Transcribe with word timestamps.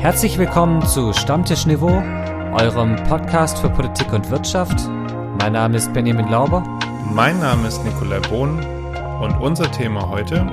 Herzlich 0.00 0.38
willkommen 0.38 0.86
zu 0.86 1.12
Stammtischniveau, 1.12 2.00
eurem 2.54 2.94
Podcast 3.08 3.58
für 3.58 3.68
Politik 3.68 4.12
und 4.12 4.30
Wirtschaft. 4.30 4.88
Mein 5.40 5.54
Name 5.54 5.76
ist 5.76 5.92
Benjamin 5.92 6.28
Lauber. 6.28 6.62
Mein 7.12 7.40
Name 7.40 7.66
ist 7.66 7.84
Nikolai 7.84 8.20
Bohn 8.20 8.64
und 9.20 9.32
unser 9.40 9.68
Thema 9.72 10.08
heute. 10.08 10.46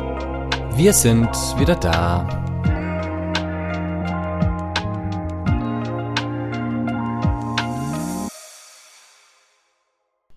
Wir 0.76 0.92
sind 0.94 1.30
wieder 1.60 1.76
da. 1.76 2.28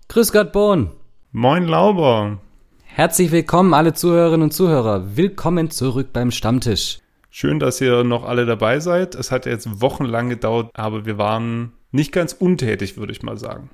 Grüß 0.08 0.32
Gott, 0.32 0.52
Bohn. 0.52 0.90
Moin, 1.32 1.64
Lauber. 1.66 2.40
Herzlich 2.84 3.30
willkommen, 3.32 3.72
alle 3.72 3.94
Zuhörerinnen 3.94 4.42
und 4.42 4.52
Zuhörer. 4.52 5.16
Willkommen 5.16 5.70
zurück 5.70 6.08
beim 6.12 6.30
Stammtisch. 6.30 7.00
Schön, 7.40 7.60
dass 7.60 7.80
ihr 7.80 8.02
noch 8.02 8.24
alle 8.24 8.46
dabei 8.46 8.80
seid. 8.80 9.14
Es 9.14 9.30
hat 9.30 9.46
jetzt 9.46 9.80
wochenlang 9.80 10.28
gedauert, 10.28 10.72
aber 10.74 11.06
wir 11.06 11.18
waren 11.18 11.72
nicht 11.92 12.10
ganz 12.10 12.32
untätig, 12.32 12.96
würde 12.96 13.12
ich 13.12 13.22
mal 13.22 13.38
sagen. 13.38 13.70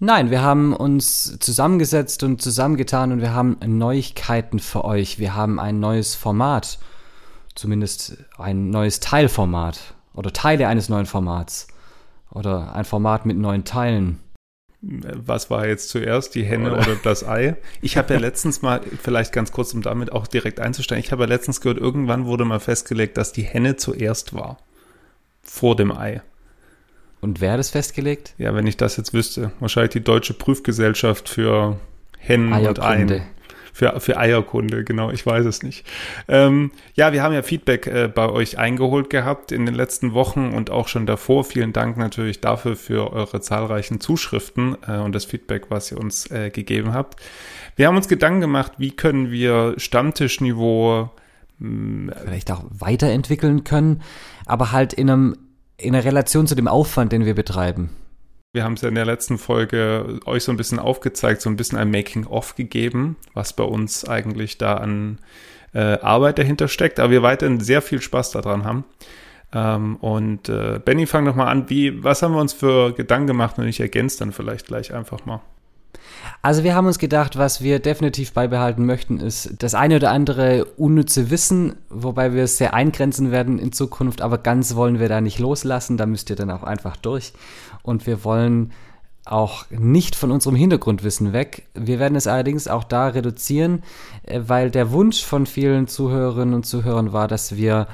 Nein, 0.00 0.30
wir 0.30 0.42
haben 0.42 0.76
uns 0.76 1.38
zusammengesetzt 1.38 2.22
und 2.24 2.42
zusammengetan 2.42 3.10
und 3.10 3.22
wir 3.22 3.32
haben 3.32 3.56
Neuigkeiten 3.64 4.58
für 4.58 4.84
euch. 4.84 5.18
Wir 5.18 5.34
haben 5.34 5.58
ein 5.58 5.80
neues 5.80 6.14
Format, 6.14 6.78
zumindest 7.54 8.18
ein 8.36 8.68
neues 8.68 9.00
Teilformat 9.00 9.94
oder 10.12 10.30
Teile 10.34 10.68
eines 10.68 10.90
neuen 10.90 11.06
Formats 11.06 11.68
oder 12.32 12.74
ein 12.74 12.84
Format 12.84 13.24
mit 13.24 13.38
neuen 13.38 13.64
Teilen 13.64 14.20
was 14.86 15.50
war 15.50 15.66
jetzt 15.66 15.88
zuerst, 15.88 16.34
die 16.34 16.44
Henne 16.44 16.72
oder, 16.72 16.82
oder 16.82 16.96
das 17.02 17.26
Ei? 17.26 17.56
Ich 17.80 17.96
habe 17.96 18.14
ja 18.14 18.20
letztens 18.20 18.62
mal, 18.62 18.80
vielleicht 19.02 19.32
ganz 19.32 19.52
kurz, 19.52 19.72
um 19.74 19.82
damit 19.82 20.12
auch 20.12 20.26
direkt 20.26 20.60
einzusteigen, 20.60 21.02
ich 21.02 21.12
habe 21.12 21.22
ja 21.22 21.28
letztens 21.28 21.60
gehört, 21.60 21.78
irgendwann 21.78 22.26
wurde 22.26 22.44
mal 22.44 22.60
festgelegt, 22.60 23.16
dass 23.16 23.32
die 23.32 23.42
Henne 23.42 23.76
zuerst 23.76 24.34
war. 24.34 24.58
Vor 25.42 25.76
dem 25.76 25.92
Ei. 25.92 26.22
Und 27.20 27.40
wer 27.40 27.52
hat 27.52 27.60
es 27.60 27.70
festgelegt? 27.70 28.34
Ja, 28.36 28.54
wenn 28.54 28.66
ich 28.66 28.76
das 28.76 28.96
jetzt 28.96 29.14
wüsste. 29.14 29.52
Wahrscheinlich 29.60 29.92
die 29.92 30.04
Deutsche 30.04 30.34
Prüfgesellschaft 30.34 31.28
für 31.28 31.78
Hennen 32.18 32.52
und 32.52 32.80
Eien 32.80 33.22
für, 33.74 33.98
für 33.98 34.16
Eierkunde, 34.16 34.84
genau, 34.84 35.10
ich 35.10 35.26
weiß 35.26 35.44
es 35.46 35.64
nicht. 35.64 35.84
Ähm, 36.28 36.70
ja, 36.94 37.12
wir 37.12 37.24
haben 37.24 37.34
ja 37.34 37.42
Feedback 37.42 37.88
äh, 37.88 38.06
bei 38.06 38.28
euch 38.28 38.56
eingeholt 38.56 39.10
gehabt 39.10 39.50
in 39.50 39.66
den 39.66 39.74
letzten 39.74 40.14
Wochen 40.14 40.52
und 40.52 40.70
auch 40.70 40.86
schon 40.86 41.06
davor. 41.06 41.42
Vielen 41.42 41.72
Dank 41.72 41.96
natürlich 41.96 42.40
dafür 42.40 42.76
für 42.76 43.12
eure 43.12 43.40
zahlreichen 43.40 44.00
Zuschriften 44.00 44.76
äh, 44.86 44.98
und 44.98 45.12
das 45.12 45.24
Feedback, 45.24 45.70
was 45.70 45.90
ihr 45.90 45.98
uns 45.98 46.30
äh, 46.30 46.50
gegeben 46.50 46.94
habt. 46.94 47.20
Wir 47.74 47.88
haben 47.88 47.96
uns 47.96 48.06
Gedanken 48.06 48.42
gemacht, 48.42 48.74
wie 48.78 48.92
können 48.92 49.32
wir 49.32 49.74
Stammtischniveau 49.76 51.10
hm, 51.58 52.12
vielleicht 52.22 52.52
auch 52.52 52.62
weiterentwickeln 52.70 53.64
können, 53.64 54.02
aber 54.46 54.70
halt 54.70 54.92
in 54.92 55.10
einem 55.10 55.36
in 55.76 55.96
einer 55.96 56.04
Relation 56.04 56.46
zu 56.46 56.54
dem 56.54 56.68
Aufwand, 56.68 57.10
den 57.10 57.24
wir 57.24 57.34
betreiben. 57.34 57.90
Wir 58.54 58.62
haben 58.62 58.74
es 58.74 58.82
ja 58.82 58.88
in 58.88 58.94
der 58.94 59.04
letzten 59.04 59.36
Folge 59.36 60.20
euch 60.26 60.44
so 60.44 60.52
ein 60.52 60.56
bisschen 60.56 60.78
aufgezeigt, 60.78 61.40
so 61.40 61.50
ein 61.50 61.56
bisschen 61.56 61.76
ein 61.76 61.90
Making-of 61.90 62.54
gegeben, 62.54 63.16
was 63.32 63.52
bei 63.52 63.64
uns 63.64 64.08
eigentlich 64.08 64.58
da 64.58 64.74
an 64.76 65.18
äh, 65.72 65.98
Arbeit 65.98 66.38
dahinter 66.38 66.68
steckt, 66.68 67.00
aber 67.00 67.10
wir 67.10 67.24
weiterhin 67.24 67.58
sehr 67.58 67.82
viel 67.82 68.00
Spaß 68.00 68.30
daran 68.30 68.64
haben. 68.64 68.84
Ähm, 69.52 69.96
und 69.96 70.48
äh, 70.48 70.78
Benny, 70.84 71.06
fang 71.06 71.24
doch 71.24 71.34
mal 71.34 71.48
an. 71.48 71.68
Wie, 71.68 72.04
was 72.04 72.22
haben 72.22 72.32
wir 72.32 72.40
uns 72.40 72.52
für 72.52 72.92
Gedanken 72.92 73.26
gemacht 73.26 73.58
und 73.58 73.66
ich 73.66 73.80
ergänze 73.80 74.20
dann 74.20 74.30
vielleicht 74.30 74.68
gleich 74.68 74.94
einfach 74.94 75.26
mal. 75.26 75.40
Also 76.42 76.62
wir 76.62 76.76
haben 76.76 76.86
uns 76.86 77.00
gedacht, 77.00 77.36
was 77.36 77.60
wir 77.60 77.80
definitiv 77.80 78.34
beibehalten 78.34 78.86
möchten, 78.86 79.18
ist 79.18 79.62
das 79.64 79.74
eine 79.74 79.96
oder 79.96 80.12
andere 80.12 80.64
unnütze 80.76 81.30
Wissen, 81.30 81.74
wobei 81.90 82.34
wir 82.34 82.44
es 82.44 82.58
sehr 82.58 82.72
eingrenzen 82.72 83.32
werden 83.32 83.58
in 83.58 83.72
Zukunft, 83.72 84.22
aber 84.22 84.38
ganz 84.38 84.76
wollen 84.76 85.00
wir 85.00 85.08
da 85.08 85.20
nicht 85.20 85.40
loslassen, 85.40 85.96
da 85.96 86.06
müsst 86.06 86.30
ihr 86.30 86.36
dann 86.36 86.52
auch 86.52 86.62
einfach 86.62 86.96
durch 86.96 87.32
und 87.84 88.08
wir 88.08 88.24
wollen 88.24 88.72
auch 89.24 89.64
nicht 89.70 90.16
von 90.16 90.30
unserem 90.30 90.56
Hintergrundwissen 90.56 91.32
weg. 91.32 91.68
Wir 91.74 91.98
werden 91.98 92.16
es 92.16 92.26
allerdings 92.26 92.68
auch 92.68 92.84
da 92.84 93.08
reduzieren, 93.08 93.82
äh, 94.24 94.40
weil 94.46 94.70
der 94.70 94.90
Wunsch 94.90 95.24
von 95.24 95.46
vielen 95.46 95.86
Zuhörerinnen 95.86 96.54
und 96.54 96.66
Zuhörern 96.66 97.12
war, 97.12 97.28
dass 97.28 97.56
wir 97.56 97.86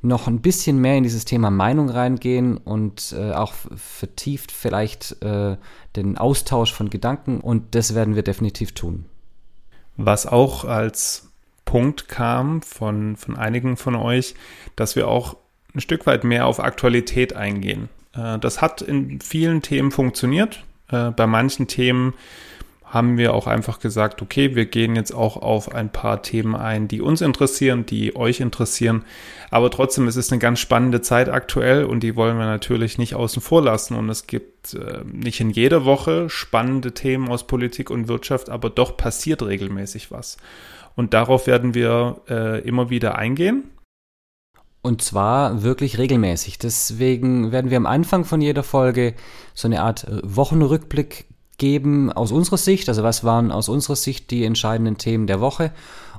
noch 0.00 0.28
ein 0.28 0.40
bisschen 0.40 0.78
mehr 0.78 0.96
in 0.96 1.02
dieses 1.02 1.24
Thema 1.24 1.50
Meinung 1.50 1.90
reingehen 1.90 2.56
und 2.56 3.14
äh, 3.18 3.32
auch 3.32 3.52
vertieft 3.74 4.52
vielleicht 4.52 5.20
äh, 5.22 5.56
den 5.96 6.16
Austausch 6.16 6.72
von 6.72 6.88
Gedanken 6.88 7.40
und 7.40 7.74
das 7.74 7.94
werden 7.94 8.14
wir 8.14 8.22
definitiv 8.22 8.72
tun. 8.72 9.06
Was 9.96 10.26
auch 10.26 10.64
als 10.64 11.32
Punkt 11.64 12.08
kam 12.08 12.62
von, 12.62 13.16
von 13.16 13.36
einigen 13.36 13.76
von 13.76 13.96
euch, 13.96 14.36
dass 14.76 14.94
wir 14.94 15.08
auch 15.08 15.36
ein 15.74 15.80
Stück 15.80 16.06
weit 16.06 16.22
mehr 16.22 16.46
auf 16.46 16.60
Aktualität 16.60 17.34
eingehen. 17.34 17.88
Äh, 18.18 18.38
das 18.38 18.60
hat 18.60 18.82
in 18.82 19.20
vielen 19.20 19.62
Themen 19.62 19.90
funktioniert. 19.90 20.64
Äh, 20.90 21.10
bei 21.10 21.26
manchen 21.26 21.66
Themen 21.66 22.14
haben 22.84 23.18
wir 23.18 23.34
auch 23.34 23.46
einfach 23.46 23.80
gesagt, 23.80 24.22
okay, 24.22 24.54
wir 24.54 24.64
gehen 24.64 24.96
jetzt 24.96 25.12
auch 25.12 25.36
auf 25.36 25.74
ein 25.74 25.90
paar 25.90 26.22
Themen 26.22 26.54
ein, 26.54 26.88
die 26.88 27.02
uns 27.02 27.20
interessieren, 27.20 27.84
die 27.84 28.16
euch 28.16 28.40
interessieren. 28.40 29.04
Aber 29.50 29.70
trotzdem 29.70 30.08
ist 30.08 30.16
es 30.16 30.32
eine 30.32 30.38
ganz 30.38 30.58
spannende 30.58 31.02
Zeit 31.02 31.28
aktuell 31.28 31.84
und 31.84 32.02
die 32.02 32.16
wollen 32.16 32.38
wir 32.38 32.46
natürlich 32.46 32.96
nicht 32.96 33.14
außen 33.14 33.42
vor 33.42 33.62
lassen. 33.62 33.94
Und 33.94 34.08
es 34.08 34.26
gibt 34.26 34.74
äh, 34.74 35.00
nicht 35.04 35.40
in 35.40 35.50
jeder 35.50 35.84
Woche 35.84 36.30
spannende 36.30 36.92
Themen 36.92 37.28
aus 37.28 37.46
Politik 37.46 37.90
und 37.90 38.08
Wirtschaft, 38.08 38.48
aber 38.48 38.70
doch 38.70 38.96
passiert 38.96 39.42
regelmäßig 39.42 40.10
was. 40.10 40.38
Und 40.96 41.12
darauf 41.12 41.46
werden 41.46 41.74
wir 41.74 42.22
äh, 42.28 42.60
immer 42.66 42.88
wieder 42.88 43.18
eingehen. 43.18 43.64
Und 44.88 45.02
zwar 45.02 45.62
wirklich 45.62 45.98
regelmäßig. 45.98 46.58
Deswegen 46.58 47.52
werden 47.52 47.70
wir 47.70 47.76
am 47.76 47.84
Anfang 47.84 48.24
von 48.24 48.40
jeder 48.40 48.62
Folge 48.62 49.12
so 49.52 49.68
eine 49.68 49.82
Art 49.82 50.04
äh, 50.04 50.20
Wochenrückblick 50.22 51.26
geben 51.58 52.10
aus 52.10 52.32
unserer 52.32 52.56
Sicht. 52.56 52.88
Also 52.88 53.02
was 53.02 53.22
waren 53.22 53.52
aus 53.52 53.68
unserer 53.68 53.96
Sicht 53.96 54.30
die 54.30 54.46
entscheidenden 54.46 54.96
Themen 54.96 55.26
der 55.26 55.42
Woche? 55.42 55.72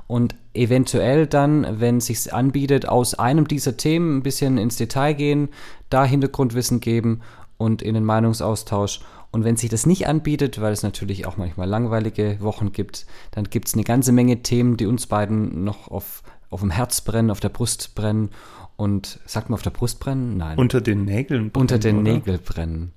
Und 0.06 0.36
eventuell 0.54 1.26
dann, 1.26 1.80
wenn 1.80 1.96
es 1.96 2.06
sich 2.06 2.32
anbietet, 2.32 2.88
aus 2.88 3.14
einem 3.14 3.48
dieser 3.48 3.76
Themen 3.76 4.18
ein 4.18 4.22
bisschen 4.22 4.56
ins 4.56 4.76
Detail 4.76 5.14
gehen, 5.14 5.48
da 5.88 6.04
Hintergrundwissen 6.04 6.78
geben 6.78 7.22
und 7.56 7.82
in 7.82 7.94
den 7.94 8.04
Meinungsaustausch. 8.04 9.00
Und 9.32 9.42
wenn 9.42 9.56
sich 9.56 9.70
das 9.70 9.84
nicht 9.84 10.06
anbietet, 10.06 10.60
weil 10.60 10.72
es 10.72 10.84
natürlich 10.84 11.26
auch 11.26 11.36
manchmal 11.36 11.68
langweilige 11.68 12.36
Wochen 12.38 12.70
gibt, 12.70 13.06
dann 13.32 13.50
gibt 13.50 13.66
es 13.66 13.74
eine 13.74 13.82
ganze 13.82 14.12
Menge 14.12 14.44
Themen, 14.44 14.76
die 14.76 14.86
uns 14.86 15.08
beiden 15.08 15.64
noch 15.64 15.90
auf, 15.90 16.22
auf 16.50 16.60
dem 16.60 16.70
Herz 16.70 17.00
brennen, 17.00 17.32
auf 17.32 17.40
der 17.40 17.48
Brust 17.48 17.96
brennen 17.96 18.30
und 18.80 19.20
sagt 19.26 19.50
man 19.50 19.54
auf 19.54 19.62
der 19.62 19.70
Brust 19.70 20.00
brennen? 20.00 20.36
Nein. 20.36 20.58
Unter 20.58 20.80
den 20.80 21.04
Nägeln 21.04 21.50
brennen. 21.50 21.60
Unter 21.60 21.78
den 21.78 22.02
Nägeln 22.02 22.40
brennen. 22.44 22.92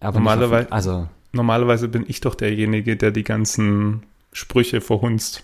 Aber 0.00 0.18
normalerweise, 0.18 0.66
auf, 0.66 0.72
also, 0.72 1.08
normalerweise 1.32 1.88
bin 1.88 2.04
ich 2.08 2.20
doch 2.20 2.34
derjenige, 2.34 2.96
der 2.96 3.10
die 3.10 3.24
ganzen 3.24 4.02
Sprüche 4.32 4.80
verhunzt. 4.80 5.42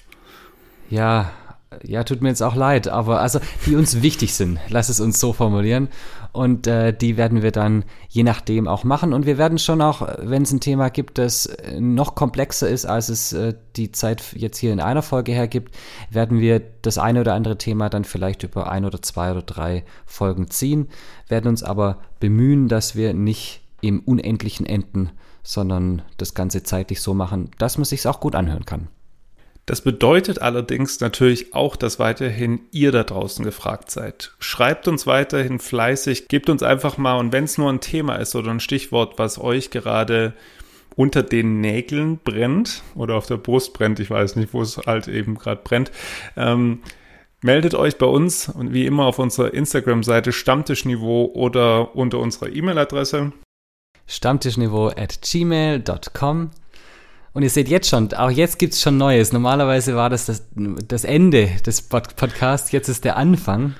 Ja, 0.88 1.30
ja, 1.84 2.02
tut 2.04 2.20
mir 2.20 2.30
jetzt 2.30 2.42
auch 2.42 2.56
leid, 2.56 2.88
aber 2.88 3.20
also 3.20 3.38
die 3.66 3.76
uns 3.76 4.02
wichtig 4.02 4.34
sind, 4.34 4.58
lass 4.68 4.88
es 4.88 5.00
uns 5.00 5.20
so 5.20 5.32
formulieren. 5.32 5.88
Und 6.32 6.66
äh, 6.66 6.92
die 6.92 7.16
werden 7.16 7.42
wir 7.42 7.50
dann 7.50 7.84
je 8.08 8.22
nachdem 8.22 8.68
auch 8.68 8.84
machen. 8.84 9.12
Und 9.12 9.26
wir 9.26 9.38
werden 9.38 9.58
schon 9.58 9.82
auch, 9.82 10.06
wenn 10.18 10.42
es 10.42 10.52
ein 10.52 10.60
Thema 10.60 10.88
gibt, 10.88 11.18
das 11.18 11.48
noch 11.78 12.14
komplexer 12.14 12.68
ist, 12.68 12.86
als 12.86 13.08
es 13.08 13.32
äh, 13.32 13.54
die 13.76 13.92
Zeit 13.92 14.22
jetzt 14.34 14.58
hier 14.58 14.72
in 14.72 14.80
einer 14.80 15.02
Folge 15.02 15.32
hergibt, 15.32 15.74
werden 16.10 16.40
wir 16.40 16.60
das 16.82 16.98
eine 16.98 17.20
oder 17.20 17.34
andere 17.34 17.58
Thema 17.58 17.88
dann 17.88 18.04
vielleicht 18.04 18.42
über 18.42 18.70
ein 18.70 18.84
oder 18.84 19.02
zwei 19.02 19.32
oder 19.32 19.42
drei 19.42 19.84
Folgen 20.06 20.50
ziehen, 20.50 20.88
werden 21.28 21.48
uns 21.48 21.62
aber 21.62 21.98
bemühen, 22.20 22.68
dass 22.68 22.94
wir 22.94 23.14
nicht 23.14 23.62
im 23.80 24.00
Unendlichen 24.00 24.66
enden, 24.66 25.10
sondern 25.42 26.02
das 26.16 26.34
Ganze 26.34 26.62
zeitlich 26.62 27.00
so 27.00 27.14
machen, 27.14 27.50
dass 27.58 27.78
man 27.78 27.84
sich 27.84 28.06
auch 28.06 28.20
gut 28.20 28.34
anhören 28.34 28.66
kann. 28.66 28.88
Das 29.70 29.82
bedeutet 29.82 30.42
allerdings 30.42 30.98
natürlich 30.98 31.54
auch, 31.54 31.76
dass 31.76 32.00
weiterhin 32.00 32.62
ihr 32.72 32.90
da 32.90 33.04
draußen 33.04 33.44
gefragt 33.44 33.92
seid. 33.92 34.32
Schreibt 34.40 34.88
uns 34.88 35.06
weiterhin 35.06 35.60
fleißig, 35.60 36.26
gebt 36.26 36.50
uns 36.50 36.64
einfach 36.64 36.98
mal, 36.98 37.20
und 37.20 37.32
wenn 37.32 37.44
es 37.44 37.56
nur 37.56 37.70
ein 37.70 37.78
Thema 37.78 38.16
ist 38.16 38.34
oder 38.34 38.50
ein 38.50 38.58
Stichwort, 38.58 39.20
was 39.20 39.38
euch 39.38 39.70
gerade 39.70 40.32
unter 40.96 41.22
den 41.22 41.60
Nägeln 41.60 42.18
brennt 42.18 42.82
oder 42.96 43.14
auf 43.14 43.26
der 43.26 43.36
Brust 43.36 43.72
brennt, 43.72 44.00
ich 44.00 44.10
weiß 44.10 44.34
nicht, 44.34 44.52
wo 44.52 44.60
es 44.60 44.76
halt 44.76 45.06
eben 45.06 45.36
gerade 45.36 45.60
brennt, 45.62 45.92
ähm, 46.36 46.80
meldet 47.40 47.76
euch 47.76 47.96
bei 47.96 48.06
uns 48.06 48.48
und 48.48 48.72
wie 48.74 48.86
immer 48.86 49.04
auf 49.04 49.20
unserer 49.20 49.54
Instagram-Seite 49.54 50.32
Stammtischniveau 50.32 51.26
oder 51.26 51.94
unter 51.94 52.18
unserer 52.18 52.48
E-Mail-Adresse 52.48 53.32
stammtischniveau 54.08 54.88
at 54.88 55.20
gmail.com 55.22 56.50
und 57.32 57.42
ihr 57.42 57.50
seht 57.50 57.68
jetzt 57.68 57.88
schon, 57.88 58.12
auch 58.14 58.30
jetzt 58.30 58.58
gibt 58.58 58.74
es 58.74 58.82
schon 58.82 58.96
Neues. 58.96 59.32
Normalerweise 59.32 59.94
war 59.94 60.10
das, 60.10 60.26
das 60.26 60.42
das 60.54 61.04
Ende 61.04 61.50
des 61.64 61.82
Podcasts, 61.82 62.72
jetzt 62.72 62.88
ist 62.88 63.04
der 63.04 63.16
Anfang. 63.16 63.74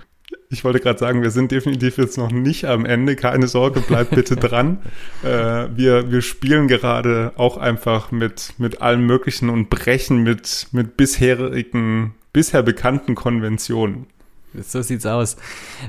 Ich 0.53 0.65
wollte 0.65 0.81
gerade 0.81 0.99
sagen, 0.99 1.23
wir 1.23 1.31
sind 1.31 1.53
definitiv 1.53 1.97
jetzt 1.99 2.19
noch 2.19 2.33
nicht 2.33 2.65
am 2.65 2.85
Ende. 2.85 3.15
Keine 3.15 3.47
Sorge, 3.47 3.81
bleibt 3.81 4.11
bitte 4.11 4.37
dran. 4.37 4.79
Äh, 5.23 5.69
wir, 5.75 6.11
wir 6.11 6.23
spielen 6.23 6.67
gerade 6.67 7.33
auch 7.37 7.57
einfach 7.57 8.11
mit, 8.11 8.55
mit 8.59 8.83
allem 8.83 9.07
Möglichen 9.07 9.49
und 9.49 9.71
brechen 9.71 10.23
mit, 10.23 10.67
mit 10.73 10.97
bisherigen, 10.97 12.15
bisher 12.33 12.63
bekannten 12.63 13.15
Konventionen. 13.15 14.07
So 14.53 14.83
sieht's 14.83 15.07
aus. 15.07 15.37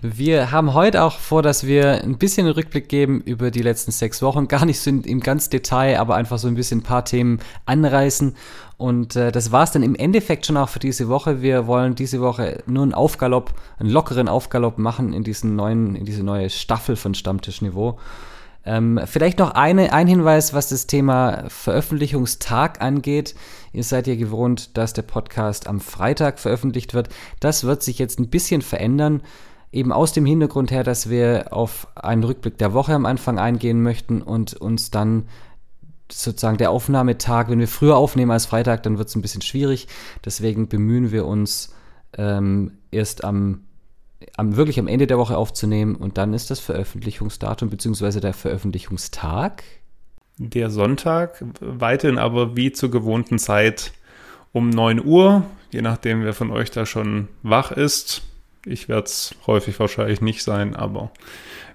Wir 0.03 0.51
haben 0.51 0.75
heute 0.75 1.01
auch 1.01 1.17
vor, 1.17 1.41
dass 1.41 1.65
wir 1.65 2.03
ein 2.03 2.19
bisschen 2.19 2.45
einen 2.45 2.53
Rückblick 2.53 2.89
geben 2.89 3.21
über 3.21 3.49
die 3.49 3.63
letzten 3.63 3.91
sechs 3.91 4.21
Wochen. 4.21 4.47
Gar 4.47 4.65
nicht 4.65 4.79
so 4.79 4.91
im 4.91 5.19
ganz 5.19 5.49
Detail, 5.49 5.99
aber 5.99 6.15
einfach 6.15 6.37
so 6.37 6.47
ein 6.47 6.53
bisschen 6.53 6.79
ein 6.79 6.83
paar 6.83 7.03
Themen 7.03 7.39
anreißen. 7.65 8.35
Und 8.77 9.15
äh, 9.15 9.31
das 9.31 9.51
war's 9.51 9.71
dann 9.71 9.81
im 9.81 9.95
Endeffekt 9.95 10.45
schon 10.45 10.57
auch 10.57 10.69
für 10.69 10.79
diese 10.79 11.07
Woche. 11.07 11.41
Wir 11.41 11.65
wollen 11.65 11.95
diese 11.95 12.21
Woche 12.21 12.63
nur 12.67 12.83
einen 12.83 12.93
Aufgalopp, 12.93 13.53
einen 13.79 13.89
lockeren 13.89 14.27
Aufgalopp 14.27 14.77
machen 14.77 15.13
in 15.13 15.23
diesen 15.23 15.55
neuen, 15.55 15.95
in 15.95 16.05
diese 16.05 16.23
neue 16.23 16.49
Staffel 16.51 16.95
von 16.95 17.15
Stammtischniveau. 17.15 17.97
Ähm, 18.63 18.99
vielleicht 19.05 19.39
noch 19.39 19.51
eine, 19.51 19.91
ein 19.91 20.07
Hinweis, 20.07 20.53
was 20.53 20.69
das 20.69 20.85
Thema 20.85 21.45
Veröffentlichungstag 21.47 22.81
angeht. 22.81 23.35
Ihr 23.73 23.83
seid 23.83 24.07
ja 24.07 24.15
gewohnt, 24.15 24.77
dass 24.77 24.93
der 24.93 25.01
Podcast 25.01 25.67
am 25.67 25.79
Freitag 25.79 26.39
veröffentlicht 26.39 26.93
wird. 26.93 27.09
Das 27.39 27.63
wird 27.63 27.81
sich 27.81 27.97
jetzt 27.97 28.19
ein 28.19 28.29
bisschen 28.29 28.61
verändern. 28.61 29.23
Eben 29.71 29.91
aus 29.91 30.11
dem 30.11 30.25
Hintergrund 30.25 30.69
her, 30.69 30.83
dass 30.83 31.09
wir 31.09 31.47
auf 31.51 31.87
einen 31.95 32.23
Rückblick 32.23 32.57
der 32.57 32.73
Woche 32.73 32.93
am 32.93 33.05
Anfang 33.05 33.39
eingehen 33.39 33.81
möchten 33.81 34.21
und 34.21 34.53
uns 34.53 34.91
dann 34.91 35.27
sozusagen 36.11 36.57
der 36.57 36.71
Aufnahmetag, 36.71 37.49
wenn 37.49 37.59
wir 37.59 37.69
früher 37.69 37.95
aufnehmen 37.95 38.31
als 38.31 38.45
Freitag, 38.45 38.83
dann 38.83 38.97
wird 38.97 39.07
es 39.07 39.15
ein 39.15 39.21
bisschen 39.21 39.41
schwierig. 39.41 39.87
Deswegen 40.25 40.67
bemühen 40.67 41.11
wir 41.11 41.25
uns 41.25 41.73
ähm, 42.17 42.73
erst 42.91 43.23
am 43.23 43.61
am, 44.37 44.55
wirklich 44.55 44.79
am 44.79 44.87
Ende 44.87 45.07
der 45.07 45.17
Woche 45.17 45.37
aufzunehmen 45.37 45.95
und 45.95 46.17
dann 46.17 46.33
ist 46.33 46.51
das 46.51 46.59
Veröffentlichungsdatum 46.59 47.69
bzw. 47.69 48.19
der 48.19 48.33
Veröffentlichungstag. 48.33 49.63
Der 50.37 50.69
Sonntag, 50.69 51.43
weiterhin 51.59 52.17
aber 52.17 52.55
wie 52.55 52.71
zur 52.71 52.89
gewohnten 52.89 53.37
Zeit 53.37 53.93
um 54.53 54.69
9 54.69 55.03
Uhr, 55.03 55.43
je 55.71 55.81
nachdem 55.81 56.23
wer 56.23 56.33
von 56.33 56.51
euch 56.51 56.71
da 56.71 56.85
schon 56.85 57.27
wach 57.43 57.71
ist. 57.71 58.23
Ich 58.65 58.89
werde 58.89 59.05
es 59.05 59.35
häufig 59.47 59.79
wahrscheinlich 59.79 60.21
nicht 60.21 60.43
sein, 60.43 60.75
aber 60.75 61.11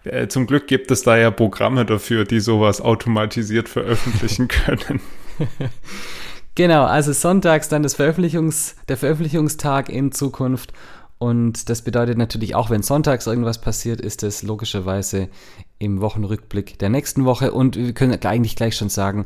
äh, 0.04 0.28
zum 0.28 0.46
Glück 0.46 0.69
gibt 0.69 0.90
es 0.90 1.02
da 1.02 1.16
ja 1.16 1.31
Programme 1.31 1.84
dafür, 1.84 2.25
die 2.25 2.40
sowas 2.40 2.81
automatisiert 2.81 3.69
veröffentlichen 3.69 4.48
können. 4.48 5.00
genau, 6.54 6.84
also 6.84 7.12
sonntags 7.12 7.69
dann 7.69 7.82
das 7.82 7.94
Veröffentlichungs, 7.94 8.76
der 8.88 8.96
Veröffentlichungstag 8.96 9.88
in 9.88 10.12
Zukunft 10.12 10.72
und 11.19 11.71
das 11.71 11.83
bedeutet 11.83 12.19
natürlich 12.19 12.55
auch, 12.55 12.69
wenn 12.69 12.83
sonntags 12.83 13.27
irgendwas 13.27 13.61
passiert, 13.61 14.01
ist 14.01 14.23
es 14.23 14.43
logischerweise 14.43 15.29
im 15.79 16.01
Wochenrückblick 16.01 16.79
der 16.79 16.91
nächsten 16.91 17.25
Woche. 17.25 17.53
Und 17.53 17.77
wir 17.77 17.95
können 17.95 18.23
eigentlich 18.25 18.57
gleich 18.57 18.77
schon 18.77 18.91
sagen, 18.91 19.25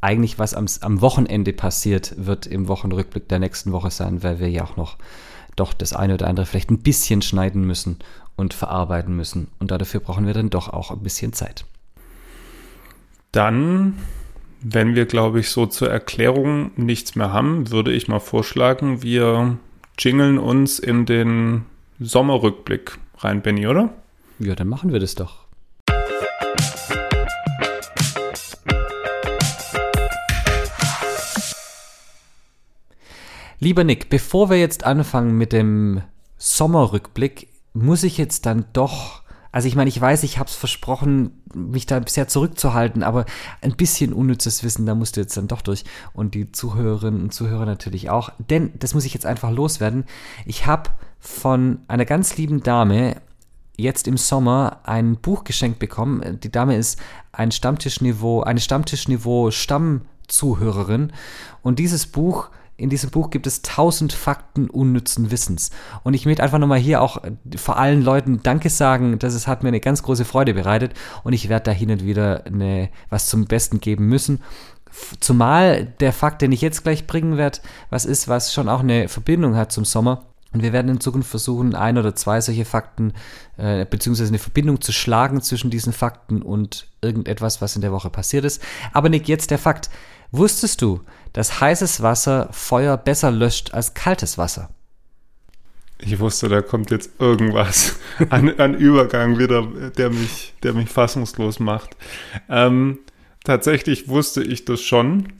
eigentlich 0.00 0.38
was 0.38 0.54
am, 0.54 0.66
am 0.80 1.00
Wochenende 1.00 1.52
passiert, 1.52 2.14
wird 2.16 2.46
im 2.46 2.68
Wochenrückblick 2.68 3.28
der 3.28 3.40
nächsten 3.40 3.72
Woche 3.72 3.90
sein, 3.90 4.22
weil 4.22 4.38
wir 4.38 4.48
ja 4.48 4.64
auch 4.64 4.76
noch 4.76 4.96
doch 5.56 5.72
das 5.72 5.92
eine 5.92 6.14
oder 6.14 6.28
andere 6.28 6.46
vielleicht 6.46 6.70
ein 6.70 6.82
bisschen 6.82 7.22
schneiden 7.22 7.64
müssen 7.64 7.98
und 8.36 8.54
verarbeiten 8.54 9.16
müssen. 9.16 9.48
Und 9.58 9.70
dafür 9.70 10.00
brauchen 10.00 10.26
wir 10.26 10.34
dann 10.34 10.50
doch 10.50 10.68
auch 10.68 10.90
ein 10.90 11.02
bisschen 11.02 11.32
Zeit. 11.32 11.64
Dann, 13.32 13.98
wenn 14.60 14.94
wir, 14.94 15.06
glaube 15.06 15.40
ich, 15.40 15.50
so 15.50 15.66
zur 15.66 15.90
Erklärung 15.90 16.70
nichts 16.76 17.16
mehr 17.16 17.32
haben, 17.32 17.70
würde 17.70 17.92
ich 17.92 18.06
mal 18.06 18.20
vorschlagen, 18.20 19.02
wir 19.02 19.58
jingeln 19.98 20.38
uns 20.38 20.78
in 20.78 21.06
den 21.06 21.66
Sommerrückblick 22.00 22.98
rein, 23.18 23.42
Benny, 23.42 23.66
oder? 23.66 23.92
Ja, 24.38 24.54
dann 24.54 24.68
machen 24.68 24.92
wir 24.92 25.00
das 25.00 25.14
doch. 25.14 25.44
Lieber 33.60 33.84
Nick, 33.84 34.10
bevor 34.10 34.50
wir 34.50 34.58
jetzt 34.58 34.84
anfangen 34.84 35.38
mit 35.38 35.52
dem 35.52 36.02
Sommerrückblick, 36.36 37.48
muss 37.72 38.02
ich 38.02 38.18
jetzt 38.18 38.44
dann 38.44 38.66
doch 38.74 39.23
also 39.54 39.68
ich 39.68 39.76
meine, 39.76 39.86
ich 39.86 40.00
weiß, 40.00 40.24
ich 40.24 40.38
habe 40.38 40.48
es 40.48 40.56
versprochen, 40.56 41.30
mich 41.54 41.86
da 41.86 42.00
bisher 42.00 42.26
zurückzuhalten, 42.26 43.04
aber 43.04 43.24
ein 43.60 43.76
bisschen 43.76 44.12
unnützes 44.12 44.64
Wissen, 44.64 44.84
da 44.84 44.96
musst 44.96 45.16
du 45.16 45.20
jetzt 45.20 45.36
dann 45.36 45.46
doch 45.46 45.62
durch. 45.62 45.84
Und 46.12 46.34
die 46.34 46.50
Zuhörerinnen 46.50 47.22
und 47.22 47.32
Zuhörer 47.32 47.64
natürlich 47.64 48.10
auch. 48.10 48.30
Denn, 48.50 48.72
das 48.80 48.94
muss 48.94 49.04
ich 49.04 49.14
jetzt 49.14 49.26
einfach 49.26 49.52
loswerden, 49.52 50.06
ich 50.44 50.66
habe 50.66 50.90
von 51.20 51.78
einer 51.86 52.04
ganz 52.04 52.36
lieben 52.36 52.64
Dame 52.64 53.22
jetzt 53.76 54.08
im 54.08 54.16
Sommer 54.16 54.80
ein 54.82 55.18
Buch 55.18 55.44
geschenkt 55.44 55.78
bekommen. 55.78 56.40
Die 56.40 56.50
Dame 56.50 56.76
ist 56.76 56.98
ein 57.30 57.52
Stammtischniveau, 57.52 58.42
eine 58.42 58.58
Stammtischniveau 58.58 59.52
Stammzuhörerin. 59.52 61.12
Und 61.62 61.78
dieses 61.78 62.08
Buch 62.08 62.50
in 62.76 62.90
diesem 62.90 63.10
Buch 63.10 63.30
gibt 63.30 63.46
es 63.46 63.62
tausend 63.62 64.12
Fakten 64.12 64.68
unnützen 64.68 65.30
Wissens. 65.30 65.70
Und 66.02 66.14
ich 66.14 66.26
möchte 66.26 66.42
einfach 66.42 66.58
nochmal 66.58 66.78
hier 66.78 67.00
auch 67.00 67.22
vor 67.56 67.78
allen 67.78 68.02
Leuten 68.02 68.42
Danke 68.42 68.68
sagen. 68.68 69.18
Das 69.18 69.34
ist, 69.34 69.46
hat 69.46 69.62
mir 69.62 69.68
eine 69.68 69.80
ganz 69.80 70.02
große 70.02 70.24
Freude 70.24 70.54
bereitet. 70.54 70.92
Und 71.22 71.32
ich 71.32 71.48
werde 71.48 71.66
da 71.66 71.70
hin 71.70 71.90
und 71.90 72.04
wieder 72.04 72.44
eine, 72.46 72.90
was 73.10 73.28
zum 73.28 73.44
Besten 73.44 73.78
geben 73.78 74.06
müssen. 74.06 74.42
Zumal 75.20 75.86
der 76.00 76.12
Fakt, 76.12 76.42
den 76.42 76.52
ich 76.52 76.60
jetzt 76.60 76.82
gleich 76.82 77.06
bringen 77.06 77.36
werde, 77.36 77.60
was 77.90 78.04
ist, 78.04 78.28
was 78.28 78.52
schon 78.52 78.68
auch 78.68 78.80
eine 78.80 79.08
Verbindung 79.08 79.56
hat 79.56 79.70
zum 79.70 79.84
Sommer. 79.84 80.33
Und 80.54 80.62
wir 80.62 80.72
werden 80.72 80.88
in 80.88 81.00
Zukunft 81.00 81.28
versuchen, 81.28 81.74
ein 81.74 81.98
oder 81.98 82.14
zwei 82.14 82.40
solche 82.40 82.64
Fakten, 82.64 83.12
äh, 83.56 83.84
beziehungsweise 83.84 84.28
eine 84.28 84.38
Verbindung 84.38 84.80
zu 84.80 84.92
schlagen 84.92 85.42
zwischen 85.42 85.68
diesen 85.68 85.92
Fakten 85.92 86.42
und 86.42 86.86
irgendetwas, 87.02 87.60
was 87.60 87.74
in 87.74 87.82
der 87.82 87.92
Woche 87.92 88.08
passiert 88.08 88.44
ist. 88.44 88.62
Aber 88.92 89.08
Nick, 89.08 89.28
jetzt 89.28 89.50
der 89.50 89.58
Fakt. 89.58 89.90
Wusstest 90.30 90.80
du, 90.80 91.00
dass 91.32 91.60
heißes 91.60 92.02
Wasser 92.02 92.48
Feuer 92.52 92.96
besser 92.96 93.30
löscht 93.30 93.74
als 93.74 93.94
kaltes 93.94 94.38
Wasser? 94.38 94.70
Ich 95.98 96.18
wusste, 96.20 96.48
da 96.48 96.62
kommt 96.62 96.90
jetzt 96.90 97.10
irgendwas 97.18 97.96
an, 98.30 98.58
an 98.58 98.74
Übergang 98.74 99.38
wieder, 99.38 99.62
der 99.96 100.10
mich, 100.10 100.54
der 100.62 100.72
mich 100.72 100.88
fassungslos 100.88 101.58
macht. 101.58 101.96
Ähm, 102.48 102.98
tatsächlich 103.42 104.08
wusste 104.08 104.42
ich 104.42 104.64
das 104.64 104.82
schon. 104.82 105.32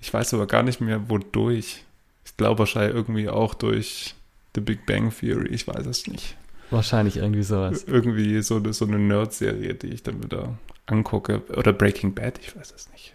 Ich 0.00 0.12
weiß 0.12 0.34
aber 0.34 0.46
gar 0.46 0.62
nicht 0.62 0.80
mehr, 0.80 1.08
wodurch. 1.08 1.84
Ich 2.24 2.36
glaube 2.36 2.60
wahrscheinlich 2.60 2.94
irgendwie 2.94 3.28
auch 3.28 3.54
durch 3.54 4.14
The 4.54 4.60
Big 4.60 4.86
Bang 4.86 5.10
Theory. 5.10 5.48
Ich 5.48 5.66
weiß 5.66 5.86
es 5.86 6.06
nicht. 6.06 6.36
Wahrscheinlich 6.70 7.16
irgendwie 7.16 7.42
sowas. 7.42 7.84
Irgendwie 7.84 8.42
so, 8.42 8.60
so 8.72 8.84
eine 8.84 8.98
Nerd-Serie, 8.98 9.74
die 9.74 9.88
ich 9.88 10.02
dann 10.02 10.22
wieder 10.22 10.58
angucke. 10.86 11.42
Oder 11.56 11.72
Breaking 11.72 12.14
Bad, 12.14 12.38
ich 12.40 12.54
weiß 12.54 12.72
es 12.74 12.90
nicht 12.90 13.14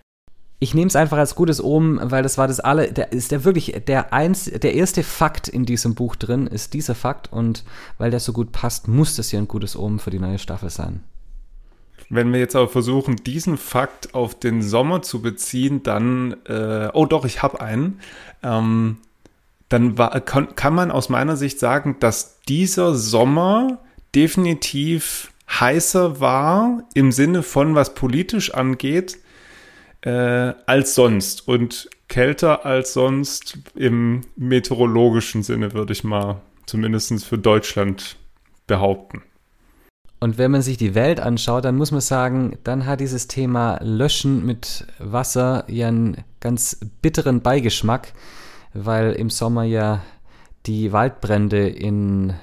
ich 0.63 0.73
nehme 0.73 0.87
es 0.87 0.95
einfach 0.95 1.17
als 1.17 1.35
gutes 1.35 1.61
Omen, 1.61 1.99
weil 2.09 2.23
das 2.23 2.37
war 2.37 2.47
das 2.47 2.61
alle, 2.61 2.91
der 2.93 3.11
ist 3.11 3.31
der 3.31 3.43
wirklich 3.43 3.75
der 3.85 4.13
eins, 4.13 4.45
der 4.45 4.73
erste 4.73 5.03
Fakt 5.03 5.49
in 5.49 5.65
diesem 5.65 5.93
Buch 5.93 6.15
drin 6.15 6.47
ist 6.47 6.73
dieser 6.73 6.95
Fakt 6.95 7.31
und 7.33 7.65
weil 7.97 8.11
der 8.11 8.21
so 8.21 8.31
gut 8.31 8.53
passt, 8.53 8.87
muss 8.87 9.17
das 9.17 9.29
hier 9.29 9.39
ein 9.39 9.49
gutes 9.49 9.75
Omen 9.75 9.99
für 9.99 10.09
die 10.09 10.19
neue 10.19 10.39
Staffel 10.39 10.69
sein. 10.69 11.03
Wenn 12.09 12.31
wir 12.31 12.39
jetzt 12.39 12.55
aber 12.55 12.69
versuchen, 12.69 13.17
diesen 13.17 13.57
Fakt 13.57 14.15
auf 14.15 14.39
den 14.39 14.61
Sommer 14.61 15.01
zu 15.01 15.21
beziehen, 15.21 15.83
dann, 15.83 16.37
äh, 16.45 16.89
oh 16.93 17.05
doch, 17.05 17.25
ich 17.25 17.43
habe 17.43 17.59
einen, 17.59 17.99
ähm, 18.41 18.97
dann 19.73 19.97
war, 19.97 20.19
kann, 20.21 20.55
kann 20.55 20.75
man 20.75 20.91
aus 20.91 21.09
meiner 21.09 21.35
Sicht 21.35 21.59
sagen, 21.59 21.97
dass 21.99 22.41
dieser 22.41 22.93
Sommer 22.93 23.79
definitiv 24.13 25.31
heißer 25.49 26.19
war 26.19 26.83
im 26.93 27.11
Sinne 27.11 27.41
von, 27.41 27.73
was 27.73 27.95
politisch 27.95 28.53
angeht, 28.53 29.17
äh, 30.01 30.53
als 30.67 30.93
sonst 30.93 31.47
und 31.47 31.89
kälter 32.07 32.67
als 32.67 32.93
sonst 32.93 33.57
im 33.73 34.21
meteorologischen 34.35 35.41
Sinne, 35.41 35.73
würde 35.73 35.93
ich 35.93 36.03
mal 36.03 36.41
zumindest 36.67 37.25
für 37.25 37.39
Deutschland 37.39 38.17
behaupten. 38.67 39.23
Und 40.19 40.37
wenn 40.37 40.51
man 40.51 40.61
sich 40.61 40.77
die 40.77 40.93
Welt 40.93 41.19
anschaut, 41.19 41.65
dann 41.65 41.75
muss 41.75 41.91
man 41.91 41.99
sagen, 41.99 42.59
dann 42.63 42.85
hat 42.85 42.99
dieses 42.99 43.27
Thema 43.27 43.79
Löschen 43.81 44.45
mit 44.45 44.85
Wasser 44.99 45.65
ja 45.67 45.87
einen 45.87 46.23
ganz 46.39 46.79
bitteren 47.01 47.41
Beigeschmack, 47.41 48.13
weil 48.73 49.13
im 49.13 49.29
Sommer 49.29 49.63
ja 49.63 50.01
die 50.65 50.91
Waldbrände 50.91 51.67
in 51.67 52.33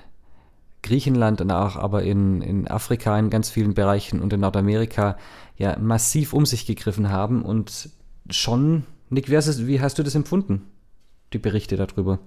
Griechenland 0.82 1.40
und 1.40 1.50
auch 1.50 1.76
aber 1.76 2.02
in, 2.02 2.40
in 2.40 2.68
Afrika 2.68 3.18
in 3.18 3.30
ganz 3.30 3.50
vielen 3.50 3.75
Bereichen 3.75 4.20
und 4.20 4.32
in 4.32 4.40
Nordamerika 4.40 5.16
ja 5.56 5.78
massiv 5.78 6.32
um 6.32 6.46
sich 6.46 6.66
gegriffen 6.66 7.10
haben 7.10 7.42
und 7.42 7.90
schon, 8.30 8.84
Nick, 9.10 9.30
wie 9.30 9.37
hast, 9.37 9.46
es, 9.46 9.66
wie 9.66 9.80
hast 9.80 9.99
du 9.99 10.02
das 10.02 10.14
empfunden, 10.14 10.66
die 11.32 11.38
Berichte 11.38 11.76
darüber? 11.76 12.18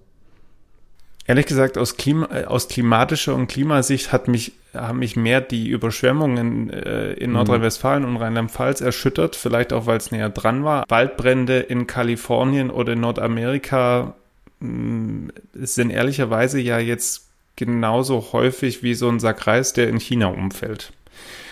Ehrlich 1.25 1.46
gesagt, 1.46 1.77
aus, 1.77 1.96
Klima, 1.96 2.27
äh, 2.32 2.46
aus 2.46 2.68
klimatischer 2.68 3.34
und 3.34 3.48
Klimasicht 3.48 4.12
hat 4.12 4.27
mich, 4.27 4.53
haben 4.74 5.00
mich 5.00 5.15
mehr 5.15 5.39
die 5.39 5.70
Überschwemmungen 5.70 6.70
äh, 6.70 7.13
in 7.13 7.30
mhm. 7.30 7.38
Nordrhein-Westfalen 7.38 8.03
und 8.03 8.18
Rheinland-Pfalz 8.18 8.82
erschüttert, 8.82 9.36
vielleicht 9.36 9.72
auch, 9.72 9.86
weil 9.86 9.98
es 9.98 10.12
näher 10.12 10.30
dran 10.30 10.65
war. 10.65 10.84
Waldbrände 10.89 11.60
in 11.60 11.88
Kalifornien 11.88 12.70
oder 12.70 12.94
in 12.94 13.00
Nordamerika 13.00 14.15
mh, 14.60 14.70
mm, 14.70 15.32
sind 15.53 15.92
ehrlicherweise 15.92 16.60
ja 16.60 16.80
jetzt 16.80 17.30
genauso 17.56 18.34
häufig 18.34 18.84
wie 18.84 18.94
so 18.94 19.08
ein 19.08 19.20
Sack 19.20 19.48
Reis, 19.48 19.74
der 19.74 19.88
in 19.88 20.00
China 20.00 20.27
umfällt. 20.27 20.92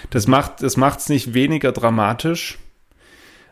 Das 0.10 0.28
macht 0.28 0.64
es 0.64 0.76
macht's 0.76 1.10
nicht 1.10 1.34
weniger 1.34 1.72
dramatisch, 1.72 2.58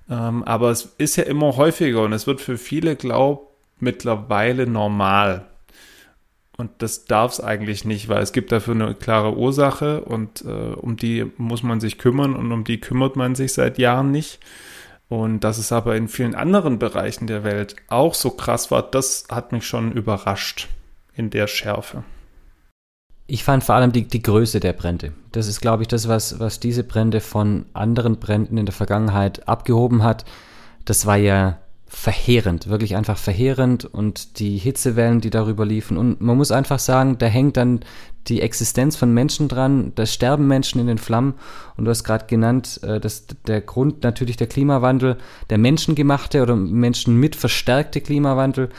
ähm, 0.10 0.44
aber 0.44 0.72
es 0.72 0.96
ist 0.98 1.16
ja 1.16 1.24
immer 1.24 1.56
häufiger 1.56 2.02
und 2.04 2.12
es 2.12 2.28
wird 2.28 2.42
für 2.42 2.58
viele, 2.58 2.96
glaub, 2.96 3.56
mittlerweile 3.80 4.66
normal. 4.66 5.46
Und 6.60 6.72
das 6.80 7.06
darf 7.06 7.32
es 7.32 7.39
eigentlich 7.39 7.86
nicht, 7.86 8.10
weil 8.10 8.22
es 8.22 8.34
gibt 8.34 8.51
dafür 8.51 8.75
eine 8.75 8.94
klare 8.94 9.38
Ursache 9.38 10.01
und 10.01 10.44
äh, 10.44 10.74
um 10.74 10.98
die 10.98 11.32
muss 11.38 11.63
man 11.63 11.80
sich 11.80 11.98
kümmern 11.98 12.36
und 12.36 12.51
um 12.51 12.66
die 12.66 12.82
kümmert 12.82 13.16
man 13.16 13.34
sich 13.34 13.54
seit 13.54 13.78
Jahren 13.78 14.12
nicht. 14.12 14.42
Und 15.08 15.46
dass 15.46 15.58
es 15.58 15.72
aber 15.72 15.96
in 15.96 16.10
vielen 16.10 16.36
anderen 16.36 16.78
Bereichen 16.78 17.28
der 17.28 17.46
Welt 17.46 17.78
auch 17.88 18.13
so 18.13 18.32
krass 18.32 18.72
war, 18.72 18.84
das 18.84 19.24
hat 19.32 19.54
mich 19.54 19.66
schon 19.66 19.94
überrascht 19.94 20.68
in 21.16 21.30
der 21.30 21.48
Schärfe. 21.48 22.04
Ich 23.25 23.46
fand 23.46 23.63
vor 23.63 23.75
allem 23.75 23.94
die, 23.94 24.06
die 24.06 24.22
Größe 24.22 24.60
der 24.60 24.74
Brände. 24.74 25.13
Das 25.32 25.48
ist, 25.48 25.62
glaube 25.62 25.84
ich, 25.84 25.88
das, 25.88 26.10
was, 26.10 26.42
was 26.42 26.60
diese 26.60 26.84
Brände 26.84 27.22
von 27.22 27.68
anderen 27.72 28.20
Bränden 28.20 28.58
in 28.58 28.66
der 28.66 28.75
Vergangenheit 28.75 29.48
abgehoben 29.48 30.04
hat. 30.04 30.25
Das 30.84 31.06
war 31.06 31.16
ja 31.16 31.58
verheerend, 31.89 32.69
wirklich 32.69 32.96
einfach 32.96 33.17
verheerend 33.17 33.84
und 33.84 34.39
die 34.39 34.58
Hitzewellen, 34.58 35.22
die 35.22 35.31
darüber 35.31 35.65
liefen. 35.65 35.98
Und 35.98 36.22
man 36.22 36.38
muss 36.38 36.51
einfach 36.51 36.77
sagen, 36.77 37.17
da 37.17 37.25
hängt 37.25 37.58
dann 37.58 37.79
die 38.27 38.41
Existenz 38.41 38.96
von 38.96 39.12
Menschen 39.12 39.48
dran, 39.48 39.91
da 39.96 40.05
sterben 40.05 40.48
Menschen 40.48 40.79
in 40.79 40.86
den 40.86 41.00
Flammen. 41.00 41.34
Und 41.77 41.86
du 41.86 41.91
hast 41.91 42.03
gerade 42.03 42.27
genannt, 42.27 42.79
äh, 42.84 43.00
dass 43.00 43.25
der 43.48 43.62
Grund 43.62 44.03
natürlich 44.03 44.38
der 44.38 44.46
Klimawandel, 44.46 45.17
der 45.50 45.58
menschengemachte 45.58 46.43
oder 46.43 46.55
Menschen 46.55 47.15
mit 47.15 47.36
verstärkte 47.36 48.01
Klimawandel. 48.01 48.69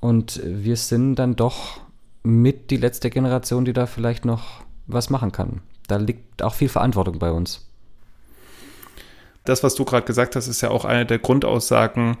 Und 0.00 0.42
wir 0.44 0.76
sind 0.76 1.14
dann 1.14 1.36
doch 1.36 1.80
mit 2.24 2.72
die 2.72 2.76
letzte 2.76 3.08
Generation, 3.08 3.64
die 3.64 3.72
da 3.72 3.86
vielleicht 3.86 4.24
noch 4.24 4.62
was 4.88 5.10
machen 5.10 5.30
kann. 5.30 5.60
Da 5.86 5.96
liegt 5.96 6.42
auch 6.42 6.54
viel 6.54 6.68
Verantwortung 6.68 7.20
bei 7.20 7.30
uns 7.30 7.67
das, 9.48 9.62
was 9.62 9.74
du 9.74 9.84
gerade 9.84 10.06
gesagt 10.06 10.36
hast, 10.36 10.48
ist 10.48 10.60
ja 10.60 10.70
auch 10.70 10.84
eine 10.84 11.06
der 11.06 11.18
Grundaussagen 11.18 12.16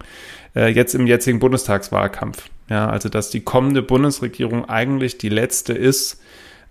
äh, 0.54 0.68
jetzt 0.68 0.94
im 0.94 1.06
jetzigen 1.06 1.38
Bundestagswahlkampf. 1.38 2.44
Ja, 2.68 2.88
also 2.88 3.08
dass 3.08 3.30
die 3.30 3.40
kommende 3.40 3.82
Bundesregierung 3.82 4.68
eigentlich 4.68 5.18
die 5.18 5.28
letzte 5.28 5.72
ist, 5.72 6.20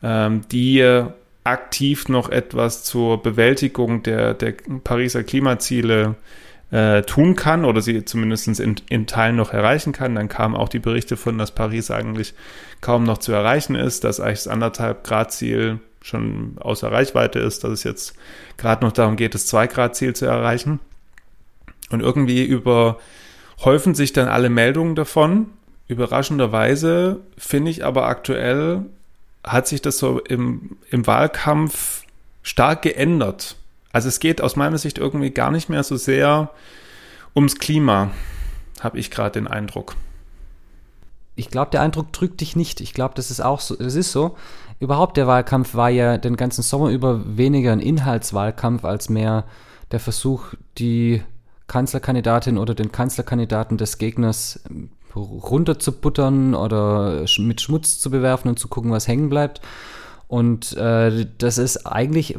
ähm, 0.03 0.41
die 0.51 1.05
aktiv 1.43 2.09
noch 2.09 2.29
etwas 2.29 2.83
zur 2.83 3.23
Bewältigung 3.23 4.03
der, 4.03 4.33
der 4.33 4.53
Pariser 4.83 5.23
Klimaziele 5.23 6.15
äh, 6.71 7.03
tun 7.03 7.35
kann 7.35 7.63
oder 7.63 7.81
sie 7.81 8.03
zumindest 8.03 8.59
in, 8.59 8.75
in 8.89 9.07
Teilen 9.07 9.37
noch 9.37 9.53
erreichen 9.53 9.93
kann. 9.93 10.15
Dann 10.15 10.27
kamen 10.27 10.55
auch 10.55 10.69
die 10.69 10.79
Berichte 10.79 11.15
von, 11.15 11.37
dass 11.37 11.51
Paris 11.51 11.89
eigentlich 11.89 12.33
kaum 12.81 13.03
noch 13.03 13.19
zu 13.19 13.31
erreichen 13.31 13.75
ist, 13.75 14.03
dass 14.03 14.19
eigentlich 14.19 14.43
das 14.43 14.47
anderthalb 14.49 15.03
Grad 15.03 15.31
Ziel 15.31 15.79
schon 16.01 16.57
außer 16.59 16.91
Reichweite 16.91 17.39
ist, 17.39 17.63
dass 17.63 17.71
es 17.71 17.83
jetzt 17.83 18.15
gerade 18.57 18.85
noch 18.85 18.91
darum 18.91 19.15
geht, 19.15 19.33
das 19.33 19.51
2-Grad-Ziel 19.51 20.15
zu 20.15 20.25
erreichen. 20.25 20.79
Und 21.89 22.01
irgendwie 22.01 22.43
überhäufen 22.43 23.95
sich 23.95 24.13
dann 24.13 24.27
alle 24.27 24.49
Meldungen 24.49 24.95
davon. 24.95 25.47
Überraschenderweise 25.87 27.21
finde 27.37 27.71
ich 27.71 27.85
aber 27.85 28.07
aktuell 28.07 28.85
hat 29.43 29.67
sich 29.67 29.81
das 29.81 29.97
so 29.97 30.19
im, 30.19 30.77
im 30.89 31.07
Wahlkampf 31.07 32.03
stark 32.43 32.81
geändert. 32.81 33.55
Also 33.91 34.09
es 34.09 34.19
geht 34.19 34.41
aus 34.41 34.55
meiner 34.55 34.77
Sicht 34.77 34.97
irgendwie 34.97 35.31
gar 35.31 35.51
nicht 35.51 35.69
mehr 35.69 35.83
so 35.83 35.95
sehr 35.95 36.51
ums 37.35 37.57
Klima, 37.57 38.11
habe 38.81 38.99
ich 38.99 39.09
gerade 39.11 39.39
den 39.39 39.47
Eindruck. 39.47 39.95
Ich 41.35 41.49
glaube, 41.49 41.71
der 41.71 41.81
Eindruck 41.81 42.11
trügt 42.13 42.41
dich 42.41 42.55
nicht. 42.55 42.81
Ich 42.81 42.93
glaube, 42.93 43.13
das 43.15 43.29
ist 43.29 43.41
auch 43.41 43.59
so. 43.59 43.75
Das 43.75 43.93
ist 43.95 44.11
so. 44.11 44.35
Überhaupt 44.79 45.17
der 45.17 45.27
Wahlkampf 45.27 45.73
war 45.73 45.89
ja 45.89 46.17
den 46.17 46.35
ganzen 46.35 46.61
Sommer 46.61 46.89
über 46.89 47.37
weniger 47.37 47.71
ein 47.71 47.79
Inhaltswahlkampf 47.79 48.85
als 48.85 49.09
mehr 49.09 49.45
der 49.91 49.99
Versuch, 49.99 50.53
die 50.77 51.23
Kanzlerkandidatin 51.67 52.57
oder 52.57 52.75
den 52.75 52.91
Kanzlerkandidaten 52.91 53.77
des 53.77 53.97
Gegners 53.97 54.59
ähm, 54.69 54.89
runterzubuttern 55.15 56.53
oder 56.53 57.25
mit 57.39 57.61
Schmutz 57.61 57.99
zu 57.99 58.11
bewerfen 58.11 58.49
und 58.49 58.59
zu 58.59 58.67
gucken, 58.67 58.91
was 58.91 59.07
hängen 59.07 59.29
bleibt. 59.29 59.61
Und 60.27 60.75
äh, 60.77 61.25
das 61.37 61.57
ist 61.57 61.87
eigentlich, 61.87 62.37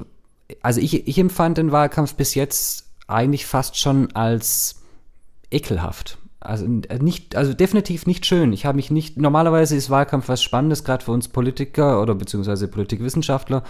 also 0.62 0.80
ich, 0.80 1.08
ich 1.08 1.18
empfand 1.18 1.58
den 1.58 1.72
Wahlkampf 1.72 2.14
bis 2.14 2.34
jetzt 2.34 2.86
eigentlich 3.06 3.46
fast 3.46 3.78
schon 3.78 4.14
als 4.14 4.82
ekelhaft. 5.50 6.17
Also 6.40 6.66
äh, 6.66 6.98
nicht, 6.98 7.36
also 7.36 7.52
definitiv 7.52 8.06
nicht 8.06 8.24
schön. 8.26 8.52
Ich 8.52 8.64
habe 8.64 8.76
mich 8.76 8.90
nicht. 8.90 9.16
Normalerweise 9.16 9.76
ist 9.76 9.90
Wahlkampf 9.90 10.28
was 10.28 10.42
Spannendes, 10.42 10.84
gerade 10.84 11.04
für 11.04 11.12
uns 11.12 11.28
Politiker 11.28 12.00
oder 12.00 12.14
beziehungsweise 12.14 12.68
Politikwissenschaftler. 12.68 13.64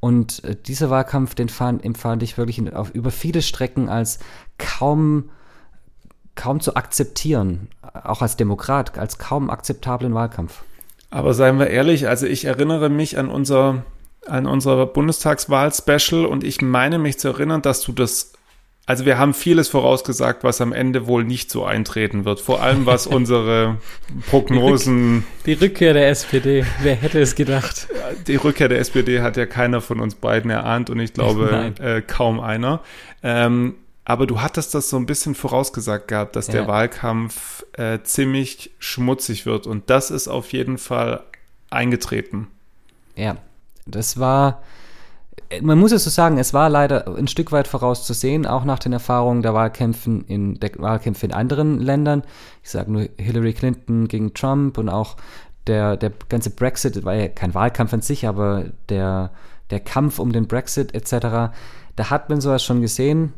Und 0.00 0.44
äh, 0.44 0.54
dieser 0.54 0.90
Wahlkampf, 0.90 1.34
den 1.34 1.48
fand, 1.48 1.84
empfand 1.84 2.22
ich 2.22 2.38
wirklich 2.38 2.72
auf, 2.74 2.90
über 2.90 3.10
viele 3.10 3.42
Strecken 3.42 3.88
als 3.88 4.18
kaum, 4.58 5.30
kaum 6.34 6.60
zu 6.60 6.76
akzeptieren, 6.76 7.68
auch 8.04 8.22
als 8.22 8.36
Demokrat, 8.36 8.98
als 8.98 9.18
kaum 9.18 9.50
akzeptablen 9.50 10.14
Wahlkampf. 10.14 10.62
Aber 11.10 11.34
seien 11.34 11.58
wir 11.58 11.68
ehrlich, 11.68 12.08
also 12.08 12.26
ich 12.26 12.44
erinnere 12.44 12.88
mich 12.88 13.18
an 13.18 13.28
unser, 13.28 13.84
an 14.26 14.46
unser 14.46 14.86
Bundestagswahl-Special 14.86 16.26
und 16.26 16.44
ich 16.44 16.60
meine 16.60 16.98
mich 16.98 17.18
zu 17.18 17.28
erinnern, 17.28 17.62
dass 17.62 17.80
du 17.80 17.92
das 17.92 18.35
also 18.86 19.04
wir 19.04 19.18
haben 19.18 19.34
vieles 19.34 19.68
vorausgesagt, 19.68 20.44
was 20.44 20.60
am 20.60 20.72
Ende 20.72 21.08
wohl 21.08 21.24
nicht 21.24 21.50
so 21.50 21.64
eintreten 21.64 22.24
wird. 22.24 22.40
Vor 22.40 22.62
allem 22.62 22.86
was 22.86 23.06
unsere 23.08 23.78
Prognosen. 24.30 25.24
Die, 25.44 25.52
Rück 25.52 25.58
die 25.58 25.64
Rückkehr 25.64 25.92
der 25.92 26.08
SPD. 26.08 26.64
Wer 26.82 26.94
hätte 26.94 27.20
es 27.20 27.34
gedacht? 27.34 27.88
Die 28.28 28.36
Rückkehr 28.36 28.68
der 28.68 28.78
SPD 28.78 29.20
hat 29.22 29.36
ja 29.36 29.46
keiner 29.46 29.80
von 29.80 30.00
uns 30.00 30.14
beiden 30.14 30.52
erahnt 30.52 30.88
und 30.88 31.00
ich 31.00 31.12
glaube 31.12 31.74
äh, 31.80 32.00
kaum 32.00 32.38
einer. 32.38 32.80
Ähm, 33.24 33.74
aber 34.04 34.28
du 34.28 34.40
hattest 34.40 34.72
das 34.72 34.88
so 34.88 34.96
ein 34.96 35.06
bisschen 35.06 35.34
vorausgesagt 35.34 36.06
gehabt, 36.06 36.36
dass 36.36 36.46
ja. 36.46 36.52
der 36.52 36.68
Wahlkampf 36.68 37.64
äh, 37.72 37.98
ziemlich 38.04 38.70
schmutzig 38.78 39.46
wird 39.46 39.66
und 39.66 39.90
das 39.90 40.12
ist 40.12 40.28
auf 40.28 40.52
jeden 40.52 40.78
Fall 40.78 41.24
eingetreten. 41.70 42.46
Ja, 43.16 43.36
das 43.84 44.20
war 44.20 44.62
man 45.60 45.78
muss 45.78 45.92
es 45.92 46.04
so 46.04 46.10
sagen, 46.10 46.38
es 46.38 46.54
war 46.54 46.68
leider 46.68 47.06
ein 47.16 47.28
Stück 47.28 47.52
weit 47.52 47.68
vorauszusehen, 47.68 48.46
auch 48.46 48.64
nach 48.64 48.78
den 48.78 48.92
Erfahrungen 48.92 49.42
der 49.42 49.54
Wahlkämpfen 49.54 50.24
in 50.26 50.58
der 50.58 50.72
Wahlkämpfe 50.78 51.26
in 51.26 51.32
anderen 51.32 51.80
Ländern. 51.80 52.22
Ich 52.62 52.70
sage 52.70 52.90
nur 52.90 53.08
Hillary 53.16 53.52
Clinton 53.52 54.08
gegen 54.08 54.34
Trump 54.34 54.78
und 54.78 54.88
auch 54.88 55.16
der, 55.66 55.96
der 55.96 56.12
ganze 56.28 56.50
Brexit, 56.50 57.04
war 57.04 57.14
ja 57.14 57.28
kein 57.28 57.54
Wahlkampf 57.54 57.92
an 57.92 58.02
sich, 58.02 58.26
aber 58.26 58.64
der, 58.88 59.30
der 59.70 59.80
Kampf 59.80 60.18
um 60.18 60.32
den 60.32 60.46
Brexit 60.46 60.94
etc., 60.94 61.52
da 61.96 62.10
hat 62.10 62.28
man 62.28 62.40
sowas 62.40 62.62
schon 62.62 62.82
gesehen 62.82 63.32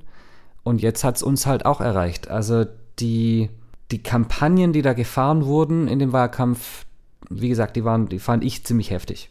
und 0.64 0.82
jetzt 0.82 1.04
hat 1.04 1.16
es 1.16 1.22
uns 1.22 1.46
halt 1.46 1.64
auch 1.64 1.80
erreicht. 1.80 2.28
Also 2.28 2.66
die, 2.98 3.50
die 3.90 4.02
Kampagnen, 4.02 4.72
die 4.72 4.82
da 4.82 4.94
gefahren 4.94 5.46
wurden 5.46 5.88
in 5.88 5.98
dem 5.98 6.12
Wahlkampf, 6.12 6.84
wie 7.30 7.48
gesagt, 7.48 7.76
die 7.76 7.84
waren, 7.84 8.08
die 8.08 8.18
fand 8.18 8.44
ich 8.44 8.64
ziemlich 8.64 8.90
heftig. 8.90 9.30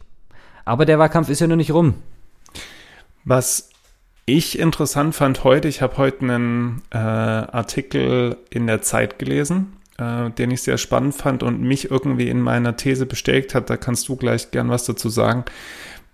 Aber 0.64 0.86
der 0.86 0.98
Wahlkampf 0.98 1.28
ist 1.28 1.40
ja 1.40 1.46
noch 1.46 1.56
nicht 1.56 1.72
rum. 1.72 1.94
Was 3.28 3.68
ich 4.24 4.58
interessant 4.58 5.14
fand 5.14 5.44
heute, 5.44 5.68
ich 5.68 5.82
habe 5.82 5.98
heute 5.98 6.22
einen 6.22 6.82
äh, 6.90 6.96
Artikel 6.96 8.38
in 8.48 8.66
der 8.66 8.80
Zeit 8.80 9.18
gelesen, 9.18 9.76
äh, 9.98 10.30
den 10.30 10.50
ich 10.50 10.62
sehr 10.62 10.78
spannend 10.78 11.14
fand 11.14 11.42
und 11.42 11.60
mich 11.60 11.90
irgendwie 11.90 12.30
in 12.30 12.40
meiner 12.40 12.78
These 12.78 13.04
bestätigt 13.04 13.54
hat. 13.54 13.68
Da 13.68 13.76
kannst 13.76 14.08
du 14.08 14.16
gleich 14.16 14.50
gern 14.50 14.70
was 14.70 14.86
dazu 14.86 15.10
sagen. 15.10 15.44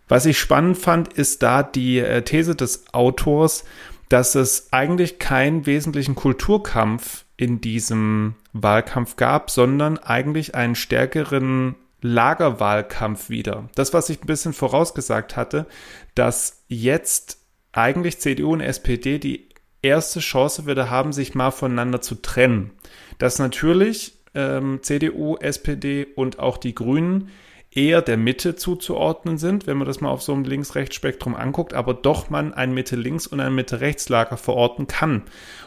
Was 0.09 0.27
ich 0.27 0.41
spannend 0.41 0.77
fand, 0.77 1.13
ist 1.13 1.45
da 1.45 1.63
die 1.63 2.01
äh, 2.01 2.23
These 2.23 2.57
des 2.57 2.93
Autors, 2.93 3.65
dass 4.09 4.35
es 4.35 4.73
eigentlich 4.73 5.21
keinen 5.21 5.67
wesentlichen 5.67 6.17
Kulturkampf 6.17 7.27
in 7.37 7.61
diesem 7.61 8.35
Wahlkampf 8.53 9.15
gab, 9.15 9.53
sondern 9.53 9.99
eigentlich 9.99 10.57
einen 10.57 10.75
stärkeren 10.75 11.77
Lagerwahlkampf 12.05 13.31
wieder. 13.31 13.71
Das, 13.75 13.95
was 13.95 14.11
ich 14.11 14.23
ein 14.23 14.27
bisschen 14.27 14.53
vorausgesagt 14.53 15.37
hatte, 15.37 15.67
dass 16.15 16.65
jetzt 16.69 17.39
eigentlich 17.73 18.21
CDU 18.21 18.53
und 18.53 18.61
SPD 18.61 19.19
die 19.19 19.49
erste 19.81 20.21
Chance 20.21 20.67
wieder 20.67 20.91
haben, 20.91 21.15
sich 21.15 21.35
mal 21.35 21.51
voneinander 21.51 22.03
zu 22.03 22.17
trennen. 22.17 22.73
Dass 23.17 23.39
natürlich 23.39 24.19
ähm, 24.35 24.81
CDU, 24.83 25.37
SPD 25.37 26.07
und 26.15 26.39
auch 26.39 26.59
die 26.59 26.75
Grünen 26.75 27.31
eher 27.71 28.03
der 28.03 28.19
Mitte 28.19 28.55
zuzuordnen 28.55 29.39
sind, 29.39 29.67
wenn 29.67 29.79
man 29.79 29.87
das 29.87 30.03
mal 30.03 30.11
auf 30.11 30.23
so 30.23 30.35
einem 30.35 30.45
Links-Rechts-Spektrum 30.45 31.35
anguckt, 31.35 31.73
aber 31.73 31.95
doch 31.95 32.29
man 32.29 32.53
ein 32.53 32.75
Mitte-Links- 32.75 33.27
und 33.27 33.41
ein 33.41 33.55
Mitte-Rechts-Lager 33.55 34.37
verorten 34.37 34.87
kann. 34.87 35.23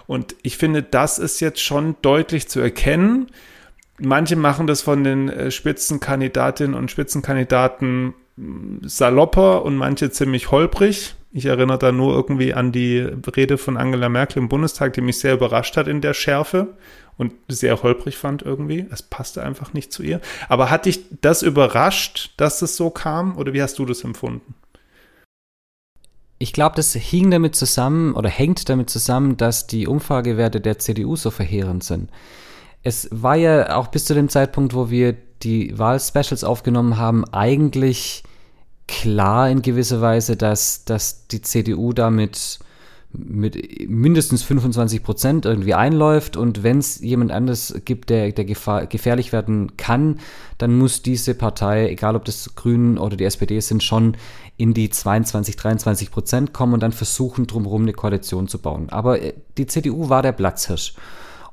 Und 0.05 0.35
ich 0.43 0.57
finde, 0.57 0.83
das 0.83 1.17
ist 1.17 1.39
jetzt 1.39 1.61
schon 1.61 1.95
deutlich 2.03 2.47
zu 2.47 2.59
erkennen 2.59 3.31
manche 3.99 4.35
machen 4.35 4.67
das 4.67 4.81
von 4.81 5.03
den 5.03 5.29
äh, 5.29 5.51
Spitzenkandidatinnen 5.51 6.75
und 6.75 6.91
Spitzenkandidaten 6.91 8.13
mm, 8.35 8.77
salopper 8.83 9.63
und 9.63 9.75
manche 9.75 10.11
ziemlich 10.11 10.51
holprig. 10.51 11.15
Ich 11.31 11.45
erinnere 11.45 11.77
da 11.77 11.91
nur 11.91 12.15
irgendwie 12.15 12.53
an 12.53 12.71
die 12.71 12.99
Rede 13.35 13.57
von 13.57 13.77
Angela 13.77 14.09
Merkel 14.09 14.39
im 14.39 14.49
Bundestag, 14.49 14.93
die 14.93 15.01
mich 15.01 15.19
sehr 15.19 15.33
überrascht 15.33 15.77
hat 15.77 15.87
in 15.87 16.01
der 16.01 16.13
Schärfe 16.13 16.75
und 17.17 17.33
sehr 17.47 17.83
holprig 17.83 18.17
fand 18.17 18.43
irgendwie. 18.43 18.87
Es 18.91 19.03
passte 19.03 19.43
einfach 19.43 19.73
nicht 19.73 19.91
zu 19.91 20.03
ihr. 20.03 20.21
Aber 20.47 20.69
hat 20.69 20.85
dich 20.85 21.05
das 21.21 21.43
überrascht, 21.43 22.33
dass 22.37 22.61
es 22.61 22.77
so 22.77 22.89
kam 22.89 23.37
oder 23.37 23.53
wie 23.53 23.61
hast 23.61 23.77
du 23.77 23.85
das 23.85 24.03
empfunden? 24.03 24.55
Ich 26.39 26.53
glaube, 26.53 26.75
das 26.75 26.93
hing 26.93 27.31
damit 27.31 27.55
zusammen 27.55 28.13
oder 28.13 28.29
hängt 28.29 28.69
damit 28.69 28.91
zusammen, 28.91 29.37
dass 29.37 29.65
die 29.65 29.87
Umfragewerte 29.87 30.61
der 30.61 30.77
CDU 30.77 31.15
so 31.15 31.31
verheerend 31.31 31.83
sind 31.83 32.09
es 32.87 33.09
war 33.11 33.35
ja 33.35 33.75
auch 33.75 33.87
bis 33.87 34.05
zu 34.05 34.13
dem 34.13 34.29
Zeitpunkt, 34.29 34.73
wo 34.73 34.89
wir 34.89 35.13
die 35.43 35.77
Wahlspecials 35.77 36.45
aufgenommen 36.45 36.97
haben, 36.97 37.25
eigentlich 37.33 38.23
klar 38.87 39.49
in 39.49 39.61
gewisser 39.61 39.99
Weise, 39.99 40.37
dass, 40.37 40.85
dass 40.85 41.27
die 41.27 41.41
CDU 41.41 41.91
damit 41.91 42.59
mit 43.11 43.89
mindestens 43.89 44.43
25 44.43 45.03
Prozent 45.03 45.45
irgendwie 45.45 45.73
einläuft 45.73 46.37
und 46.37 46.63
wenn 46.63 46.77
es 46.77 46.99
jemand 47.01 47.31
anderes 47.31 47.73
gibt, 47.83 48.09
der, 48.09 48.31
der 48.31 48.45
Gefahr, 48.45 48.85
gefährlich 48.85 49.33
werden 49.33 49.75
kann, 49.75 50.19
dann 50.57 50.77
muss 50.77 51.01
diese 51.01 51.33
Partei, 51.33 51.89
egal 51.89 52.15
ob 52.15 52.23
das 52.23 52.55
Grünen 52.55 52.97
oder 52.97 53.17
die 53.17 53.25
SPD 53.25 53.59
sind, 53.59 53.83
schon 53.83 54.15
in 54.55 54.73
die 54.73 54.89
22, 54.89 55.57
23 55.57 56.09
Prozent 56.11 56.53
kommen 56.53 56.73
und 56.73 56.81
dann 56.81 56.93
versuchen, 56.93 57.47
drumherum 57.47 57.81
eine 57.81 57.93
Koalition 57.93 58.47
zu 58.47 58.59
bauen. 58.59 58.89
Aber 58.89 59.21
äh, 59.21 59.33
die 59.57 59.67
CDU 59.67 60.07
war 60.07 60.21
der 60.21 60.31
Platzhirsch. 60.31 60.93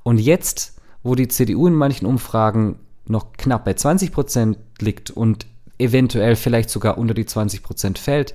Und 0.03 0.19
jetzt, 0.19 0.75
wo 1.05 1.15
die 1.15 1.29
CDU 1.29 1.69
in 1.69 1.75
manchen 1.75 2.07
Umfragen 2.07 2.81
noch 3.07 3.33
knapp 3.35 3.65
bei 3.65 3.75
20 3.75 4.11
Prozent 4.11 4.59
liegt 4.81 5.11
und 5.11 5.47
eventuell 5.79 6.35
vielleicht 6.35 6.71
sogar 6.71 6.99
unter 6.99 7.15
die 7.15 7.27
20 7.27 7.63
Prozent 7.63 7.99
fällt, 7.99 8.35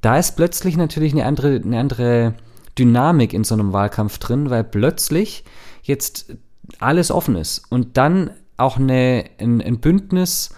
da 0.00 0.18
ist 0.18 0.34
plötzlich 0.34 0.76
natürlich 0.76 1.12
eine 1.12 1.26
andere, 1.26 1.60
eine 1.62 1.78
andere 1.78 2.34
Dynamik 2.78 3.34
in 3.34 3.44
so 3.44 3.54
einem 3.54 3.72
Wahlkampf 3.72 4.18
drin, 4.18 4.48
weil 4.50 4.64
plötzlich 4.64 5.44
jetzt 5.82 6.34
alles 6.78 7.10
offen 7.10 7.36
ist 7.36 7.64
und 7.68 7.96
dann 7.96 8.30
auch 8.56 8.78
eine, 8.78 9.24
ein, 9.38 9.60
ein 9.60 9.80
Bündnis 9.80 10.54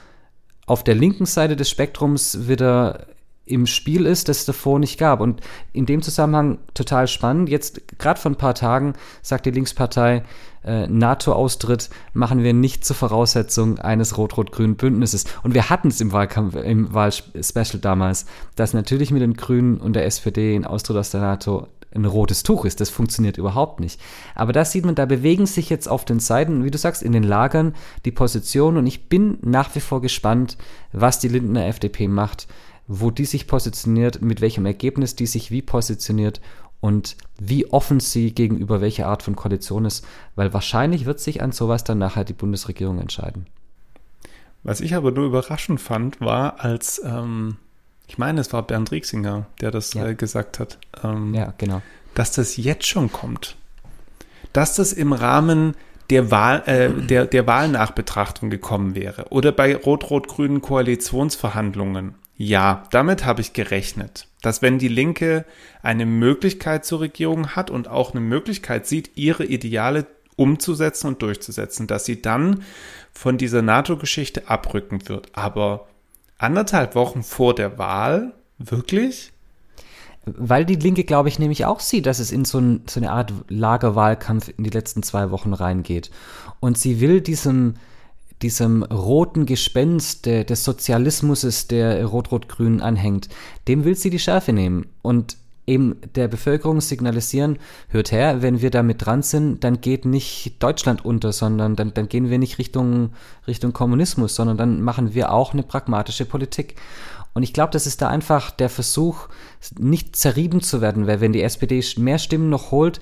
auf 0.67 0.85
der 0.85 0.95
linken 0.95 1.27
Seite 1.27 1.57
des 1.57 1.69
Spektrums 1.69 2.47
wieder 2.49 3.07
im 3.45 3.67
Spiel 3.67 4.07
ist, 4.07 4.29
das 4.29 4.41
es 4.41 4.45
davor 4.45 4.79
nicht 4.79 4.99
gab. 4.99 5.21
Und 5.21 5.41
in 5.73 5.87
dem 5.87 6.03
Zusammenhang 6.03 6.59
total 6.75 7.09
spannend. 7.09 7.49
Jetzt, 7.49 7.99
gerade 7.99 8.21
vor 8.21 8.31
ein 8.31 8.37
paar 8.37 8.55
Tagen, 8.55 8.95
sagt 9.21 9.47
die 9.47 9.51
Linkspartei, 9.51 10.23
äh, 10.65 10.87
NATO-Austritt 10.87 11.91
machen 12.13 12.45
wir 12.45 12.53
nicht 12.53 12.85
zur 12.85 12.95
Voraussetzung 12.95 13.79
eines 13.79 14.17
rot-rot-grünen 14.17 14.77
Bündnisses. 14.77 15.25
Und 15.43 15.55
wir 15.55 15.71
hatten 15.71 15.89
es 15.89 16.01
im 16.01 16.13
Wahlkampf, 16.13 16.55
im 16.55 16.95
Wahlspecial 16.95 17.81
damals, 17.81 18.27
dass 18.55 18.75
natürlich 18.75 19.11
mit 19.11 19.23
den 19.23 19.35
Grünen 19.35 19.79
und 19.79 19.95
der 19.95 20.07
SPD 20.07 20.55
ein 20.55 20.65
Austritt 20.65 20.97
aus 20.97 21.11
der 21.11 21.21
NATO 21.21 21.67
ein 21.95 22.05
rotes 22.05 22.43
Tuch 22.43 22.65
ist. 22.65 22.81
Das 22.81 22.91
funktioniert 22.91 23.39
überhaupt 23.39 23.81
nicht. 23.81 24.01
Aber 24.35 24.53
da 24.53 24.65
sieht 24.65 24.87
man, 24.87 24.95
da 24.95 25.05
bewegen 25.05 25.47
sich 25.47 25.69
jetzt 25.69 25.89
auf 25.89 26.05
den 26.05 26.21
Seiten, 26.21 26.65
wie 26.65 26.71
du 26.71 26.79
sagst, 26.79 27.03
in 27.03 27.13
den 27.13 27.25
Lagern 27.25 27.75
die 28.05 28.13
Positionen. 28.13 28.79
Und 28.79 28.87
ich 28.87 29.09
bin 29.09 29.39
nach 29.43 29.75
wie 29.75 29.81
vor 29.81 30.01
gespannt, 30.01 30.57
was 30.93 31.19
die 31.19 31.29
Lindner 31.29 31.67
FDP 31.67 32.09
macht 32.09 32.47
wo 32.87 33.11
die 33.11 33.25
sich 33.25 33.47
positioniert, 33.47 34.23
mit 34.23 34.41
welchem 34.41 34.67
Ergebnis 34.67 35.15
die 35.17 35.27
sich 35.27 35.51
wie 35.51 35.63
positioniert 35.63 36.41
und 36.81 37.17
wie 37.39 37.67
offen 37.71 38.01
sie 38.01 38.35
gegenüber 38.35 38.81
welcher 38.81 39.07
Art 39.07 39.23
von 39.23 39.37
Koalition 39.37 39.85
ist, 39.85 40.05
weil 40.35 40.53
wahrscheinlich 40.53 41.07
wird 41.07 41.21
sich 41.21 41.41
an 41.41 41.53
sowas 41.53 41.85
dann 41.85 41.99
nachher 41.99 42.25
die 42.25 42.33
Bundesregierung 42.33 42.99
entscheiden. 42.99 43.47
Was 44.65 44.81
ich 44.81 44.95
aber 44.95 45.13
nur 45.13 45.27
überraschend 45.27 45.81
fand, 45.81 46.21
war, 46.21 46.61
als, 46.61 47.01
ähm, 47.05 47.57
ich 48.09 48.19
meine, 48.19 48.41
es 48.41 48.53
war 48.53 48.63
Bernd 48.63 48.91
Rieksinger, 48.91 49.47
der 49.61 49.71
das 49.71 49.95
ja. 49.95 50.09
äh, 50.09 50.15
gesagt 50.15 50.59
hat, 50.59 50.79
ähm, 51.05 51.35
ja, 51.35 51.55
genau. 51.57 51.83
dass 52.15 52.33
das 52.33 52.57
jetzt 52.57 52.87
schon 52.87 53.13
kommt. 53.13 53.57
Dass 54.53 54.75
das 54.75 54.93
im 54.93 55.13
Rahmen 55.13 55.75
der, 56.11 56.31
Wahl, 56.33 56.63
äh, 56.67 56.91
der, 56.91 57.27
der 57.27 57.47
Wahlnachbetrachtung 57.47 58.51
gekommen 58.51 58.95
wäre 58.97 59.27
oder 59.31 59.53
bei 59.53 59.75
rot-rot-grünen 59.77 60.61
Koalitionsverhandlungen 60.61 62.17
ja, 62.37 62.85
damit 62.91 63.25
habe 63.25 63.41
ich 63.41 63.53
gerechnet, 63.53 64.27
dass 64.41 64.63
wenn 64.63 64.79
die 64.79 64.89
Linke 64.89 65.45
eine 65.83 66.07
Möglichkeit 66.07 66.85
zur 66.85 67.01
Regierung 67.01 67.49
hat 67.51 67.71
und 67.71 67.89
auch 67.89 68.13
eine 68.13 68.21
Möglichkeit 68.21 68.87
sieht, 68.87 69.13
ihre 69.17 69.45
Ideale 69.45 70.07
umzusetzen 70.37 71.09
und 71.09 71.23
durchzusetzen, 71.23 71.87
dass 71.87 72.05
sie 72.05 72.23
dann 72.23 72.65
von 73.13 73.39
dieser 73.39 73.63
NATO-Geschichte 73.63 74.49
abrücken 74.49 75.09
wird. 75.09 75.29
Aber 75.35 75.89
anderthalb 76.39 76.95
Wochen 76.95 77.23
vor 77.23 77.55
der 77.55 77.79
Wahl, 77.79 78.33
wirklich? 78.59 79.33
Weil 80.25 80.65
die 80.65 80.77
Linke, 80.77 81.05
glaube 81.05 81.29
ich, 81.29 81.39
nämlich 81.39 81.65
auch 81.65 81.81
sieht, 81.81 82.07
dass 82.07 82.19
es 82.19 82.31
in 82.33 82.45
so, 82.45 82.59
ein, 82.59 82.83
so 82.89 83.01
eine 83.01 83.11
Art 83.11 83.33
Lagerwahlkampf 83.49 84.53
in 84.57 84.65
die 84.65 84.71
letzten 84.71 85.03
zwei 85.03 85.31
Wochen 85.31 85.53
reingeht. 85.53 86.11
Und 86.61 86.79
sie 86.79 87.01
will 87.01 87.21
diesem, 87.21 87.75
diesem 88.43 88.83
roten 88.83 89.47
Gespenst 89.47 90.27
der, 90.27 90.45
des 90.45 90.65
Sozialismus, 90.65 91.67
der 91.69 92.05
Rot-Rot-Grün 92.05 92.81
anhängt, 92.81 93.29
dem 93.69 93.85
will 93.85 93.95
sie 93.95 94.11
die 94.11 94.19
Schärfe 94.19 94.53
nehmen 94.53 94.87
und 95.03 95.37
eben 95.67 95.97
der 96.17 96.29
Bevölkerung 96.29 96.81
signalisieren, 96.81 97.59
hört 97.89 98.11
her, 98.11 98.43
wenn 98.43 98.61
wir 98.61 98.71
damit 98.71 99.07
dran 99.07 99.23
sind, 99.23 99.63
dann 99.63 99.81
geht 99.81 100.05
nicht 100.05 100.63
Deutschland 100.63 101.05
unter, 101.05 101.33
sondern 101.33 101.77
dann, 101.77 101.95
dann 101.95 102.09
gehen 102.09 102.31
wir 102.31 102.39
nicht 102.39 102.59
Richtung, 102.59 103.11
Richtung 103.47 103.73
Kommunismus, 103.73 104.35
sondern 104.35 104.57
dann 104.57 104.83
machen 104.83 105.15
wir 105.15 105.33
auch 105.33 105.53
eine 105.53 105.63
pragmatische 105.63 106.25
Politik. 106.25 106.75
Und 107.35 107.45
ich 107.45 107.53
glaube, 107.53 107.73
das 107.73 107.87
ist 107.87 108.03
da 108.03 108.09
einfach 108.09 108.51
der 108.51 108.69
Versuch, 108.69 109.29
nicht 109.79 110.17
zerrieben 110.17 110.61
zu 110.61 110.81
werden, 110.81 111.07
weil 111.07 111.21
wenn 111.21 111.33
die 111.33 111.43
SPD 111.43 111.83
mehr 111.97 112.19
Stimmen 112.19 112.51
noch 112.51 112.73
holt, 112.73 113.01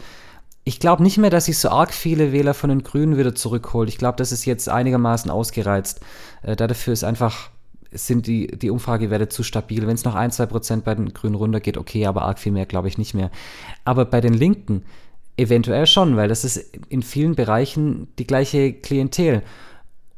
ich 0.65 0.79
glaube 0.79 1.03
nicht 1.03 1.19
mehr, 1.19 1.31
dass 1.31 1.47
sich 1.47 1.59
so 1.59 1.71
arg 1.71 1.93
viele 1.93 2.33
Wähler 2.33 2.55
von 2.55 2.71
den 2.71 2.83
Grünen 2.83 3.17
wieder 3.17 3.35
zurückholt. 3.35 3.89
Ich 3.89 3.99
glaube, 3.99 4.17
das 4.17 4.33
ist 4.33 4.45
jetzt 4.45 4.69
einigermaßen 4.69 5.31
ausgereizt. 5.31 6.01
Äh, 6.43 6.57
dafür 6.57 6.93
ist 6.93 7.05
einfach, 7.05 7.51
sind 7.93 8.27
die, 8.27 8.47
die 8.47 8.71
Umfragewerte 8.71 9.29
zu 9.29 9.43
stabil. 9.43 9.87
Wenn 9.87 9.95
es 9.95 10.05
noch 10.05 10.15
ein, 10.15 10.31
zwei 10.31 10.47
Prozent 10.47 10.85
bei 10.85 10.95
den 10.95 11.13
Grünen 11.15 11.35
runtergeht, 11.35 11.77
okay, 11.77 12.07
aber 12.07 12.23
arg 12.23 12.39
viel 12.39 12.53
mehr 12.53 12.67
glaube 12.67 12.89
ich 12.89 12.99
nicht 12.99 13.15
mehr. 13.15 13.31
Aber 13.85 14.05
bei 14.05 14.21
den 14.21 14.35
Linken 14.35 14.83
eventuell 15.37 15.87
schon, 15.87 16.17
weil 16.17 16.29
das 16.29 16.45
ist 16.45 16.77
in 16.89 17.03
vielen 17.03 17.35
Bereichen 17.35 18.09
die 18.19 18.27
gleiche 18.27 18.75
Klientel. 18.75 19.43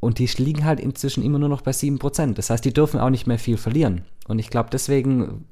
Und 0.01 0.19
die 0.19 0.27
liegen 0.27 0.65
halt 0.65 0.81
inzwischen 0.81 1.23
immer 1.23 1.39
nur 1.39 1.49
noch 1.49 1.63
bei 1.63 1.73
sieben 1.73 2.01
Prozent. 2.01 2.37
Das 2.37 2.51
heißt, 2.51 2.65
die 2.65 2.75
dürfen 2.75 2.99
auch 2.99 3.11
nicht 3.11 3.29
mehr 3.29 3.39
viel 3.39 3.57
verlieren. 3.57 4.03
Und 4.27 4.41
ich 4.41 4.51
glaube, 4.51 4.69
deswegen, 4.73 5.45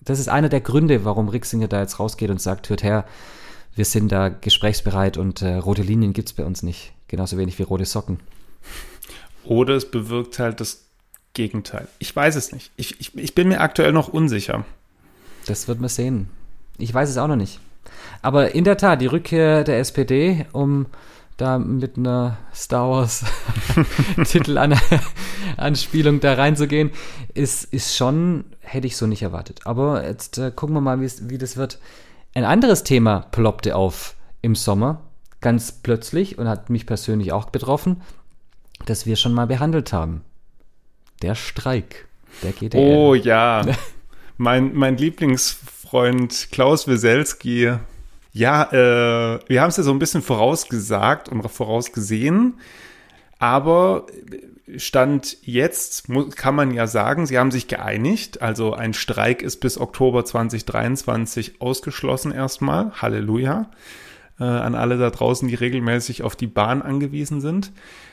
das 0.00 0.18
ist 0.18 0.28
einer 0.28 0.48
der 0.48 0.60
Gründe, 0.60 1.04
warum 1.04 1.28
Rixinger 1.28 1.68
da 1.68 1.80
jetzt 1.80 2.00
rausgeht 2.00 2.30
und 2.30 2.40
sagt, 2.40 2.68
hört 2.68 2.82
her, 2.82 3.04
wir 3.74 3.84
sind 3.84 4.12
da 4.12 4.28
gesprächsbereit 4.28 5.16
und 5.16 5.42
äh, 5.42 5.54
rote 5.54 5.82
Linien 5.82 6.12
gibt 6.12 6.28
es 6.28 6.34
bei 6.34 6.44
uns 6.44 6.62
nicht. 6.62 6.92
Genauso 7.08 7.38
wenig 7.38 7.58
wie 7.58 7.62
rote 7.62 7.84
Socken. 7.84 8.20
Oder 9.44 9.74
es 9.74 9.90
bewirkt 9.90 10.38
halt 10.38 10.60
das 10.60 10.84
Gegenteil. 11.34 11.88
Ich 11.98 12.14
weiß 12.14 12.36
es 12.36 12.52
nicht. 12.52 12.70
Ich, 12.76 13.00
ich, 13.00 13.16
ich 13.16 13.34
bin 13.34 13.48
mir 13.48 13.60
aktuell 13.60 13.92
noch 13.92 14.08
unsicher. 14.08 14.64
Das 15.46 15.68
wird 15.68 15.80
man 15.80 15.88
sehen. 15.88 16.28
Ich 16.78 16.92
weiß 16.92 17.08
es 17.08 17.16
auch 17.16 17.28
noch 17.28 17.36
nicht. 17.36 17.58
Aber 18.20 18.54
in 18.54 18.64
der 18.64 18.76
Tat, 18.76 19.00
die 19.00 19.06
Rückkehr 19.06 19.64
der 19.64 19.78
SPD, 19.78 20.46
um 20.52 20.86
da 21.36 21.58
mit 21.58 21.96
einer 21.96 22.36
Star 22.54 22.90
Wars 22.90 23.24
Titelanspielung 24.24 26.20
da 26.20 26.34
reinzugehen, 26.34 26.90
ist, 27.34 27.64
ist 27.72 27.96
schon, 27.96 28.44
hätte 28.60 28.86
ich 28.86 28.96
so 28.96 29.06
nicht 29.06 29.22
erwartet. 29.22 29.60
Aber 29.64 30.06
jetzt 30.06 30.38
äh, 30.38 30.52
gucken 30.54 30.76
wir 30.76 30.80
mal, 30.80 31.00
wie 31.00 31.38
das 31.38 31.56
wird. 31.56 31.78
Ein 32.34 32.44
anderes 32.44 32.82
Thema 32.82 33.26
ploppte 33.30 33.76
auf 33.76 34.16
im 34.40 34.54
Sommer, 34.54 35.02
ganz 35.40 35.72
plötzlich 35.72 36.38
und 36.38 36.48
hat 36.48 36.70
mich 36.70 36.86
persönlich 36.86 37.32
auch 37.32 37.50
betroffen, 37.50 38.02
das 38.86 39.06
wir 39.06 39.16
schon 39.16 39.34
mal 39.34 39.46
behandelt 39.46 39.92
haben. 39.92 40.22
Der 41.20 41.34
Streik 41.34 42.08
der 42.42 42.52
GDL. 42.52 42.96
Oh 42.96 43.14
ja, 43.14 43.64
mein, 44.38 44.74
mein 44.74 44.96
Lieblingsfreund 44.96 46.48
Klaus 46.50 46.88
Wieselski. 46.88 47.74
Ja, 48.32 48.62
äh, 48.72 49.40
wir 49.46 49.60
haben 49.60 49.68
es 49.68 49.76
ja 49.76 49.82
so 49.82 49.92
ein 49.92 49.98
bisschen 49.98 50.22
vorausgesagt 50.22 51.28
und 51.28 51.46
vorausgesehen, 51.50 52.58
aber 53.38 54.06
Stand 54.78 55.38
jetzt 55.42 56.08
kann 56.36 56.54
man 56.54 56.72
ja 56.72 56.86
sagen, 56.86 57.26
sie 57.26 57.38
haben 57.38 57.50
sich 57.50 57.68
geeinigt. 57.68 58.42
Also 58.42 58.74
ein 58.74 58.94
Streik 58.94 59.42
ist 59.42 59.58
bis 59.60 59.78
Oktober 59.78 60.24
2023 60.24 61.60
ausgeschlossen 61.60 62.32
erstmal. 62.32 62.92
Halleluja. 62.92 63.70
Äh, 64.40 64.44
an 64.44 64.74
alle 64.74 64.98
da 64.98 65.10
draußen, 65.10 65.48
die 65.48 65.54
regelmäßig 65.54 66.22
auf 66.22 66.36
die 66.36 66.46
Bahn 66.46 66.82
angewiesen 66.82 67.40
sind. 67.40 67.72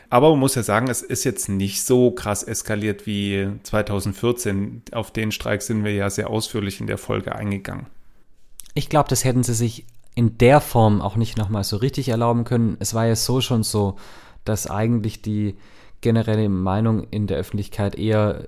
Aber 0.09 0.31
man 0.31 0.39
muss 0.39 0.55
ja 0.55 0.63
sagen, 0.63 0.89
es 0.89 1.01
ist 1.01 1.23
jetzt 1.23 1.49
nicht 1.49 1.83
so 1.83 2.11
krass 2.11 2.43
eskaliert 2.43 3.05
wie 3.05 3.47
2014. 3.63 4.83
Auf 4.91 5.11
den 5.11 5.31
Streik 5.31 5.61
sind 5.61 5.83
wir 5.83 5.93
ja 5.93 6.09
sehr 6.09 6.29
ausführlich 6.29 6.81
in 6.81 6.87
der 6.87 6.97
Folge 6.97 7.35
eingegangen. 7.35 7.87
Ich 8.73 8.89
glaube, 8.89 9.09
das 9.09 9.23
hätten 9.23 9.43
sie 9.43 9.53
sich 9.53 9.85
in 10.15 10.37
der 10.37 10.61
Form 10.61 11.01
auch 11.01 11.15
nicht 11.15 11.37
nochmal 11.37 11.63
so 11.63 11.77
richtig 11.77 12.09
erlauben 12.09 12.43
können. 12.43 12.77
Es 12.79 12.93
war 12.93 13.05
ja 13.05 13.15
so 13.15 13.39
schon 13.39 13.63
so, 13.63 13.97
dass 14.45 14.69
eigentlich 14.69 15.21
die 15.21 15.55
generelle 16.01 16.49
Meinung 16.49 17.07
in 17.11 17.27
der 17.27 17.37
Öffentlichkeit 17.37 17.95
eher 17.95 18.43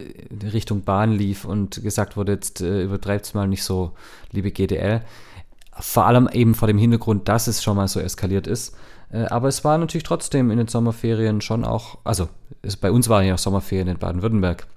Richtung 0.53 0.83
Bahn 0.83 1.11
lief 1.11 1.45
und 1.45 1.83
gesagt 1.83 2.17
wurde, 2.17 2.33
jetzt 2.33 2.61
äh, 2.61 2.83
übertreibt 2.83 3.25
es 3.25 3.33
mal 3.33 3.47
nicht 3.47 3.63
so, 3.63 3.91
liebe 4.31 4.51
GDL. 4.51 5.01
Vor 5.73 6.05
allem 6.05 6.29
eben 6.31 6.55
vor 6.55 6.67
dem 6.67 6.77
Hintergrund, 6.77 7.27
dass 7.27 7.47
es 7.47 7.63
schon 7.63 7.77
mal 7.77 7.87
so 7.87 7.99
eskaliert 7.99 8.47
ist. 8.47 8.75
Äh, 9.11 9.25
aber 9.25 9.47
es 9.47 9.63
war 9.63 9.77
natürlich 9.77 10.03
trotzdem 10.03 10.51
in 10.51 10.57
den 10.57 10.67
Sommerferien 10.67 11.41
schon 11.41 11.65
auch, 11.65 11.97
also 12.03 12.29
es, 12.61 12.77
bei 12.77 12.91
uns 12.91 13.09
waren 13.09 13.25
ja 13.25 13.35
auch 13.35 13.39
Sommerferien 13.39 13.87
in 13.87 13.97
Baden-Württemberg. 13.97 14.67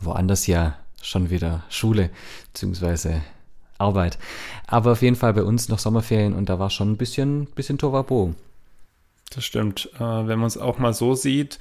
Woanders 0.00 0.46
ja 0.46 0.74
schon 1.00 1.30
wieder 1.30 1.62
Schule 1.68 2.10
bzw. 2.52 3.20
Arbeit. 3.78 4.18
Aber 4.66 4.92
auf 4.92 5.02
jeden 5.02 5.16
Fall 5.16 5.34
bei 5.34 5.42
uns 5.42 5.68
noch 5.68 5.78
Sommerferien 5.78 6.34
und 6.34 6.48
da 6.48 6.58
war 6.58 6.70
schon 6.70 6.92
ein 6.92 6.96
bisschen, 6.96 7.46
bisschen 7.46 7.78
Tovabo. 7.78 8.34
Das 9.34 9.44
stimmt. 9.44 9.90
Äh, 9.96 10.00
wenn 10.00 10.38
man 10.38 10.46
es 10.46 10.58
auch 10.58 10.78
mal 10.78 10.94
so 10.94 11.14
sieht, 11.14 11.58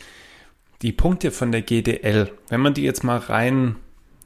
die 0.82 0.92
Punkte 0.92 1.32
von 1.32 1.52
der 1.52 1.62
GDL, 1.62 2.32
wenn 2.50 2.62
man 2.62 2.74
die 2.74 2.84
jetzt 2.84 3.04
mal 3.04 3.18
rein 3.18 3.78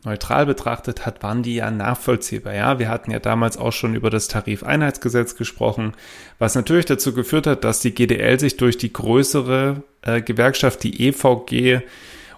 neutral 0.04 0.46
betrachtet 0.46 1.06
hat, 1.06 1.22
waren 1.22 1.44
die 1.44 1.56
ja 1.56 1.70
nachvollziehbar. 1.70 2.54
Ja, 2.54 2.80
wir 2.80 2.90
hatten 2.90 3.12
ja 3.12 3.20
damals 3.20 3.58
auch 3.58 3.74
schon 3.74 3.94
über 3.94 4.10
das 4.10 4.28
Tarifeinheitsgesetz 4.28 5.36
gesprochen, 5.36 5.94
was 6.40 6.56
natürlich 6.56 6.86
dazu 6.86 7.14
geführt 7.14 7.46
hat, 7.46 7.64
dass 7.64 7.82
die 7.82 7.94
GDL 7.94 8.40
sich 8.40 8.58
durch 8.58 8.78
die 8.78 8.94
größere 8.94 9.84
äh, 10.04 10.22
Gewerkschaft, 10.22 10.84
die 10.84 11.08
EVG, 11.08 11.82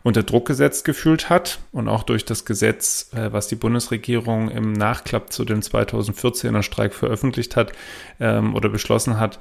unter 0.02 0.24
Druck 0.24 0.48
gesetzt 0.48 0.86
gefühlt 0.86 1.30
hat 1.30 1.60
und 1.72 1.90
auch 1.90 2.04
durch 2.04 2.26
das 2.26 2.46
Gesetz, 2.46 3.12
äh, 3.14 3.32
was 3.32 3.48
die 3.48 3.56
Bundesregierung 3.56 4.50
im 4.50 4.74
Nachklapp 4.74 5.32
zu 5.32 5.46
dem 5.46 5.60
2014er 5.60 6.64
Streik 6.64 6.94
veröffentlicht 6.94 7.56
hat 7.56 7.74
ähm, 8.20 8.56
oder 8.56 8.70
beschlossen 8.70 9.20
hat. 9.20 9.40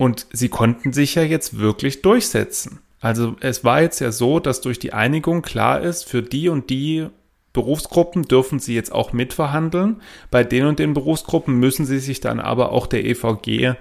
Und 0.00 0.26
sie 0.32 0.48
konnten 0.48 0.94
sich 0.94 1.16
ja 1.16 1.22
jetzt 1.24 1.58
wirklich 1.58 2.00
durchsetzen. 2.00 2.78
Also 3.00 3.36
es 3.40 3.64
war 3.64 3.82
jetzt 3.82 4.00
ja 4.00 4.12
so, 4.12 4.40
dass 4.40 4.62
durch 4.62 4.78
die 4.78 4.94
Einigung 4.94 5.42
klar 5.42 5.82
ist, 5.82 6.08
für 6.08 6.22
die 6.22 6.48
und 6.48 6.70
die 6.70 7.08
Berufsgruppen 7.52 8.22
dürfen 8.22 8.60
sie 8.60 8.74
jetzt 8.74 8.92
auch 8.92 9.12
mitverhandeln. 9.12 10.00
Bei 10.30 10.42
den 10.42 10.64
und 10.64 10.78
den 10.78 10.94
Berufsgruppen 10.94 11.58
müssen 11.58 11.84
sie 11.84 11.98
sich 11.98 12.20
dann 12.20 12.40
aber 12.40 12.72
auch 12.72 12.86
der 12.86 13.04
EVG, 13.04 13.74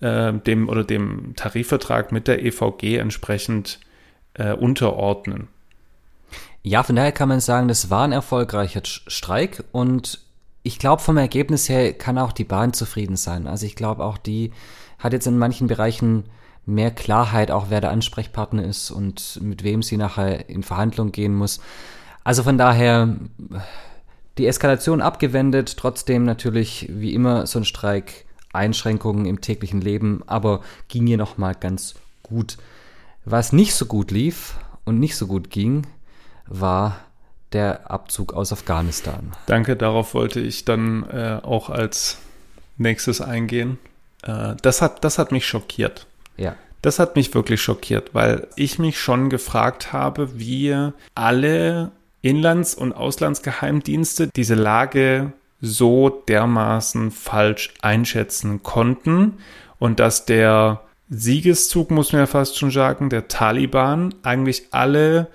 äh, 0.00 0.32
dem 0.32 0.70
oder 0.70 0.84
dem 0.84 1.34
Tarifvertrag 1.36 2.12
mit 2.12 2.28
der 2.28 2.42
EVG 2.42 2.96
entsprechend 2.96 3.78
äh, 4.32 4.54
unterordnen. 4.54 5.48
Ja, 6.62 6.82
von 6.82 6.96
daher 6.96 7.12
kann 7.12 7.28
man 7.28 7.40
sagen, 7.40 7.68
das 7.68 7.90
war 7.90 8.04
ein 8.04 8.12
erfolgreicher 8.12 8.80
Streik 8.84 9.64
und 9.72 10.20
ich 10.62 10.78
glaube, 10.78 11.02
vom 11.02 11.18
Ergebnis 11.18 11.68
her 11.68 11.92
kann 11.92 12.16
auch 12.16 12.32
die 12.32 12.44
Bahn 12.44 12.72
zufrieden 12.72 13.16
sein. 13.16 13.46
Also 13.46 13.66
ich 13.66 13.76
glaube, 13.76 14.02
auch 14.02 14.16
die 14.16 14.52
hat 14.98 15.12
jetzt 15.12 15.26
in 15.26 15.38
manchen 15.38 15.66
Bereichen 15.66 16.24
mehr 16.66 16.90
Klarheit, 16.90 17.50
auch 17.50 17.66
wer 17.70 17.80
der 17.80 17.90
Ansprechpartner 17.90 18.64
ist 18.64 18.90
und 18.90 19.40
mit 19.42 19.64
wem 19.64 19.82
sie 19.82 19.96
nachher 19.96 20.48
in 20.50 20.62
Verhandlung 20.62 21.12
gehen 21.12 21.34
muss. 21.34 21.60
Also 22.24 22.42
von 22.42 22.58
daher 22.58 23.16
die 24.36 24.46
Eskalation 24.46 25.00
abgewendet, 25.00 25.76
trotzdem 25.78 26.24
natürlich 26.24 26.88
wie 26.90 27.14
immer 27.14 27.46
so 27.46 27.58
ein 27.58 27.64
Streik, 27.64 28.26
Einschränkungen 28.52 29.26
im 29.26 29.40
täglichen 29.40 29.80
Leben, 29.80 30.22
aber 30.26 30.60
ging 30.88 31.06
hier 31.06 31.16
nochmal 31.16 31.54
ganz 31.54 31.94
gut. 32.22 32.58
Was 33.24 33.52
nicht 33.52 33.74
so 33.74 33.86
gut 33.86 34.10
lief 34.10 34.56
und 34.84 34.98
nicht 34.98 35.16
so 35.16 35.26
gut 35.26 35.50
ging, 35.50 35.86
war 36.46 36.98
der 37.52 37.90
Abzug 37.90 38.32
aus 38.34 38.52
Afghanistan. 38.52 39.32
Danke, 39.46 39.76
darauf 39.76 40.14
wollte 40.14 40.40
ich 40.40 40.64
dann 40.64 41.04
äh, 41.10 41.40
auch 41.42 41.70
als 41.70 42.18
nächstes 42.76 43.20
eingehen. 43.20 43.78
Äh, 44.22 44.54
das, 44.62 44.82
hat, 44.82 45.04
das 45.04 45.18
hat 45.18 45.32
mich 45.32 45.46
schockiert. 45.46 46.06
Ja. 46.36 46.56
Das 46.82 46.98
hat 46.98 47.16
mich 47.16 47.34
wirklich 47.34 47.60
schockiert, 47.60 48.14
weil 48.14 48.46
ich 48.56 48.78
mich 48.78 49.00
schon 49.00 49.30
gefragt 49.30 49.92
habe, 49.92 50.38
wie 50.38 50.90
alle 51.14 51.90
Inlands- 52.22 52.74
und 52.74 52.92
Auslandsgeheimdienste 52.92 54.28
diese 54.28 54.54
Lage 54.54 55.32
so 55.60 56.08
dermaßen 56.08 57.10
falsch 57.10 57.74
einschätzen 57.82 58.62
konnten 58.62 59.38
und 59.78 59.98
dass 59.98 60.24
der 60.24 60.82
Siegeszug, 61.10 61.90
muss 61.90 62.12
man 62.12 62.20
ja 62.20 62.26
fast 62.26 62.58
schon 62.58 62.70
sagen, 62.70 63.10
der 63.10 63.28
Taliban 63.28 64.14
eigentlich 64.22 64.68
alle 64.70 65.28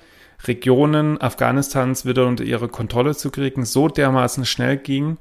Regionen 0.46 1.20
Afghanistans 1.20 2.06
wieder 2.06 2.28
unter 2.28 2.44
ihre 2.44 2.68
Kontrolle 2.68 3.16
zu 3.16 3.32
kriegen, 3.32 3.66
so 3.66 3.88
dermaßen 3.88 4.46
schnell 4.46 4.78
ging, 4.78 5.18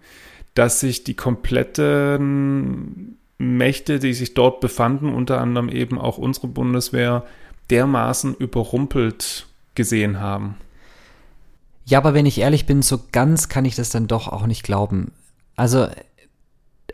dass 0.54 0.80
sich 0.80 1.04
die 1.04 1.14
kompletten 1.14 3.18
Mächte, 3.42 3.98
die 3.98 4.14
sich 4.14 4.34
dort 4.34 4.60
befanden, 4.60 5.12
unter 5.12 5.40
anderem 5.40 5.68
eben 5.68 5.98
auch 5.98 6.18
unsere 6.18 6.46
Bundeswehr, 6.46 7.24
dermaßen 7.70 8.34
überrumpelt 8.34 9.46
gesehen 9.74 10.20
haben. 10.20 10.56
Ja, 11.84 11.98
aber 11.98 12.14
wenn 12.14 12.26
ich 12.26 12.38
ehrlich 12.38 12.66
bin, 12.66 12.82
so 12.82 13.00
ganz 13.10 13.48
kann 13.48 13.64
ich 13.64 13.74
das 13.74 13.90
dann 13.90 14.06
doch 14.06 14.28
auch 14.28 14.46
nicht 14.46 14.62
glauben. 14.62 15.12
Also 15.56 15.88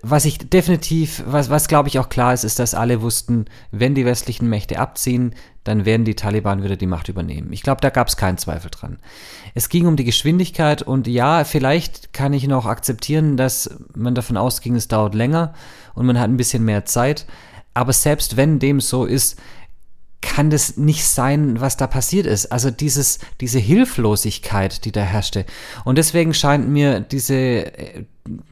was 0.03 0.25
ich 0.25 0.39
definitiv, 0.39 1.23
was, 1.27 1.51
was 1.51 1.69
glaube 1.69 1.89
ich 1.89 1.99
auch 1.99 2.09
klar 2.09 2.35
ist, 2.35 2.45
ist, 2.45 2.59
dass 2.59 2.75
alle 2.75 3.03
wussten, 3.03 3.47
wenn 3.71 3.95
die 3.95 4.05
westlichen 4.05 4.49
Mächte 4.49 4.79
abziehen, 4.79 5.35
dann 5.65 5.85
werden 5.85 6.05
die 6.05 6.15
Taliban 6.15 6.63
wieder 6.63 6.77
die 6.77 6.87
Macht 6.87 7.09
übernehmen. 7.09 7.53
Ich 7.53 7.63
glaube, 7.63 7.81
da 7.81 7.91
gab 7.91 8.09
es 8.09 8.17
keinen 8.17 8.39
Zweifel 8.39 8.71
dran. 8.71 8.99
Es 9.55 9.69
ging 9.69 9.87
um 9.87 9.97
die 9.97 10.05
Geschwindigkeit 10.05 10.83
und 10.83 11.07
ja, 11.07 11.45
vielleicht 11.45 12.13
kann 12.13 12.33
ich 12.33 12.47
noch 12.47 12.67
akzeptieren, 12.67 13.37
dass 13.37 13.71
man 13.95 14.15
davon 14.15 14.37
ausging, 14.37 14.77
es 14.77 14.89
dauert 14.89 15.15
länger 15.15 15.53
und 15.95 16.07
man 16.07 16.19
hat 16.19 16.31
ein 16.31 16.37
bisschen 16.37 16.65
mehr 16.65 16.85
Zeit. 16.85 17.27
Aber 17.75 17.93
selbst 17.93 18.37
wenn 18.37 18.59
dem 18.59 18.81
so 18.81 19.05
ist, 19.05 19.39
kann 20.21 20.51
das 20.51 20.77
nicht 20.77 21.05
sein, 21.05 21.61
was 21.61 21.77
da 21.77 21.87
passiert 21.87 22.27
ist. 22.27 22.51
Also 22.51 22.71
dieses, 22.71 23.19
diese 23.41 23.59
Hilflosigkeit, 23.59 24.85
die 24.85 24.93
da 24.93 25.01
herrschte. 25.01 25.47
Und 25.85 25.97
deswegen 25.97 26.35
scheint 26.35 26.69
mir 26.69 27.01
diese, 27.01 27.35
äh, 27.35 28.05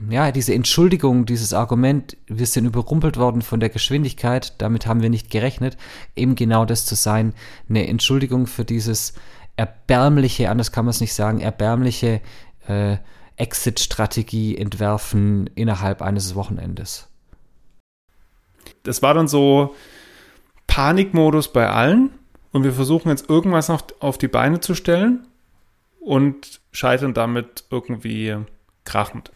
ja, 0.09 0.31
diese 0.31 0.55
Entschuldigung, 0.55 1.27
dieses 1.27 1.53
Argument, 1.53 2.17
wir 2.27 2.47
sind 2.47 2.67
überrumpelt 2.67 3.17
worden 3.17 3.43
von 3.43 3.59
der 3.59 3.69
Geschwindigkeit, 3.69 4.55
damit 4.59 4.87
haben 4.87 5.03
wir 5.03 5.11
nicht 5.11 5.31
gerechnet, 5.31 5.77
eben 6.15 6.37
genau 6.37 6.65
das 6.65 6.87
zu 6.87 6.95
sein, 6.95 7.35
eine 7.69 7.87
Entschuldigung 7.89 8.47
für 8.47 8.65
dieses 8.65 9.15
erbärmliche, 9.57 10.51
anders 10.51 10.71
kann 10.71 10.85
man 10.85 10.91
es 10.91 11.01
nicht 11.01 11.15
sagen, 11.15 11.41
erbärmliche 11.41 12.21
äh, 12.69 12.99
Exit-Strategie 13.37 14.57
entwerfen 14.57 15.49
innerhalb 15.55 16.01
eines 16.01 16.35
Wochenendes. 16.35 17.09
Das 18.83 19.03
war 19.03 19.15
dann 19.15 19.29
so, 19.29 19.75
Panikmodus 20.77 21.49
bei 21.49 21.71
allen 21.71 22.11
und 22.53 22.63
wir 22.63 22.73
versuchen 22.75 23.09
jetzt 23.09 23.31
irgendwas 23.31 23.71
noch 23.71 23.81
auf 24.01 24.19
die 24.19 24.29
Beine 24.29 24.61
zu 24.61 24.75
stellen 24.75 25.27
und 26.01 26.61
scheitern 26.71 27.15
damit 27.15 27.65
irgendwie 27.71 28.37
krachend. 28.85 29.33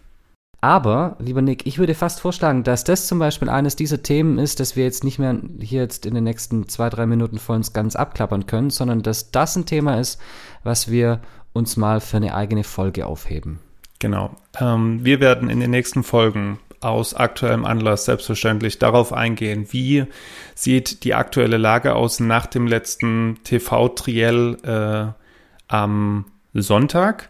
Aber, 0.60 1.16
lieber 1.18 1.40
Nick, 1.40 1.66
ich 1.66 1.78
würde 1.78 1.94
fast 1.94 2.20
vorschlagen, 2.20 2.62
dass 2.62 2.84
das 2.84 3.06
zum 3.06 3.18
Beispiel 3.18 3.48
eines 3.48 3.74
dieser 3.74 4.02
Themen 4.02 4.38
ist, 4.38 4.60
dass 4.60 4.76
wir 4.76 4.84
jetzt 4.84 5.02
nicht 5.02 5.18
mehr 5.18 5.40
hier 5.60 5.80
jetzt 5.80 6.04
in 6.04 6.12
den 6.12 6.24
nächsten 6.24 6.68
zwei, 6.68 6.90
drei 6.90 7.06
Minuten 7.06 7.38
voll 7.38 7.56
uns 7.56 7.72
ganz 7.72 7.96
abklappern 7.96 8.44
können, 8.44 8.68
sondern 8.68 9.00
dass 9.00 9.30
das 9.30 9.56
ein 9.56 9.64
Thema 9.64 9.98
ist, 9.98 10.20
was 10.62 10.90
wir 10.90 11.20
uns 11.54 11.78
mal 11.78 12.02
für 12.02 12.18
eine 12.18 12.34
eigene 12.34 12.64
Folge 12.64 13.06
aufheben. 13.06 13.60
Genau. 13.98 14.36
Ähm, 14.60 15.06
wir 15.06 15.20
werden 15.20 15.48
in 15.48 15.60
den 15.60 15.70
nächsten 15.70 16.02
Folgen 16.02 16.58
aus 16.80 17.14
aktuellem 17.14 17.64
Anlass 17.64 18.06
selbstverständlich 18.06 18.78
darauf 18.78 19.12
eingehen, 19.12 19.66
wie 19.70 20.06
sieht 20.54 21.04
die 21.04 21.14
aktuelle 21.14 21.58
Lage 21.58 21.94
aus 21.94 22.20
nach 22.20 22.46
dem 22.46 22.66
letzten 22.66 23.38
TV-Triell 23.44 24.56
äh, 24.62 25.12
am 25.68 26.24
Sonntag. 26.54 27.28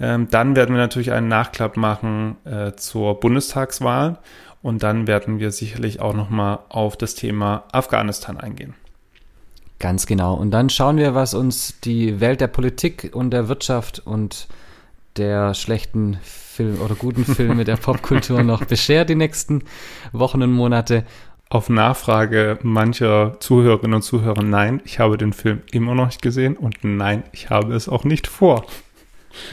Ähm, 0.00 0.28
dann 0.30 0.56
werden 0.56 0.74
wir 0.74 0.80
natürlich 0.80 1.12
einen 1.12 1.28
Nachklapp 1.28 1.76
machen 1.76 2.36
äh, 2.44 2.72
zur 2.72 3.20
Bundestagswahl 3.20 4.18
und 4.62 4.82
dann 4.82 5.06
werden 5.06 5.38
wir 5.38 5.50
sicherlich 5.52 6.00
auch 6.00 6.14
nochmal 6.14 6.58
auf 6.68 6.96
das 6.96 7.14
Thema 7.14 7.64
Afghanistan 7.72 8.38
eingehen. 8.38 8.74
Ganz 9.78 10.06
genau. 10.06 10.34
Und 10.34 10.52
dann 10.52 10.70
schauen 10.70 10.96
wir, 10.96 11.14
was 11.14 11.34
uns 11.34 11.80
die 11.80 12.20
Welt 12.20 12.40
der 12.40 12.46
Politik 12.46 13.10
und 13.12 13.30
der 13.30 13.48
Wirtschaft 13.48 14.00
und 14.04 14.48
der 15.16 15.54
schlechten 15.54 16.18
Film 16.22 16.80
oder 16.80 16.94
guten 16.94 17.24
Filme 17.24 17.64
der 17.64 17.76
Popkultur 17.76 18.42
noch 18.42 18.64
beschert 18.64 19.08
die 19.08 19.14
nächsten 19.14 19.62
Wochen 20.12 20.42
und 20.42 20.52
Monate. 20.52 21.04
Auf 21.48 21.68
Nachfrage 21.68 22.58
mancher 22.62 23.36
Zuhörerinnen 23.38 23.94
und 23.94 24.02
Zuhörer, 24.02 24.42
nein, 24.42 24.80
ich 24.84 24.98
habe 24.98 25.16
den 25.16 25.32
Film 25.32 25.62
immer 25.70 25.94
noch 25.94 26.06
nicht 26.06 26.22
gesehen 26.22 26.56
und 26.56 26.78
nein, 26.82 27.22
ich 27.32 27.50
habe 27.50 27.74
es 27.74 27.88
auch 27.88 28.04
nicht 28.04 28.26
vor. 28.26 28.66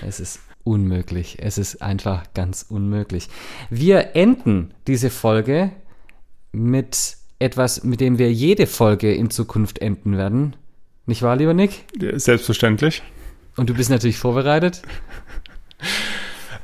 Es 0.06 0.19
ist 0.19 0.39
unmöglich. 0.63 1.38
Es 1.39 1.58
ist 1.58 1.82
einfach 1.82 2.23
ganz 2.34 2.65
unmöglich. 2.67 3.30
Wir 3.69 4.15
enden 4.15 4.73
diese 4.88 5.10
Folge 5.10 5.71
mit 6.52 7.17
etwas, 7.39 7.84
mit 7.84 7.99
dem 7.99 8.17
wir 8.17 8.32
jede 8.32 8.67
Folge 8.67 9.13
in 9.13 9.30
Zukunft 9.30 9.80
enden 9.80 10.17
werden. 10.17 10.56
Nicht 11.06 11.21
wahr, 11.21 11.36
lieber 11.36 11.54
Nick? 11.54 11.86
Selbstverständlich. 12.13 13.04
Und 13.58 13.69
du 13.69 13.73
bist 13.73 13.89
natürlich 13.89 14.17
vorbereitet. 14.17 14.82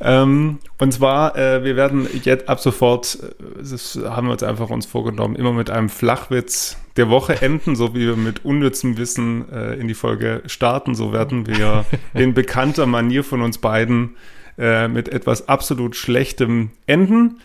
Ähm, 0.01 0.60
und 0.77 0.93
zwar, 0.93 1.36
äh, 1.38 1.63
wir 1.63 1.75
werden 1.75 2.08
jetzt 2.23 2.47
ab 2.47 2.60
sofort, 2.60 3.19
äh, 3.21 3.60
das 3.60 3.99
haben 4.01 4.27
wir 4.27 4.32
uns 4.32 4.43
einfach 4.43 4.69
uns 4.69 4.86
vorgenommen, 4.86 5.36
immer 5.36 5.51
mit 5.51 5.69
einem 5.69 5.89
Flachwitz 5.89 6.77
der 6.95 7.10
Woche 7.10 7.41
enden, 7.41 7.75
so 7.75 7.93
wie 7.93 8.08
wir 8.08 8.15
mit 8.15 8.45
unnützem 8.45 8.97
Wissen 8.97 9.51
äh, 9.51 9.73
in 9.73 9.88
die 9.88 9.93
Folge 9.93 10.41
starten. 10.45 10.95
So 10.95 11.12
werden 11.12 11.47
wir 11.47 11.86
in 12.13 12.34
bekannter 12.34 12.86
Manier 12.86 13.23
von 13.23 13.41
uns 13.41 13.58
beiden 13.58 14.15
äh, 14.58 14.88
mit 14.88 15.10
etwas 15.10 15.49
absolut 15.49 15.95
Schlechtem 15.95 16.71
enden. 16.86 17.41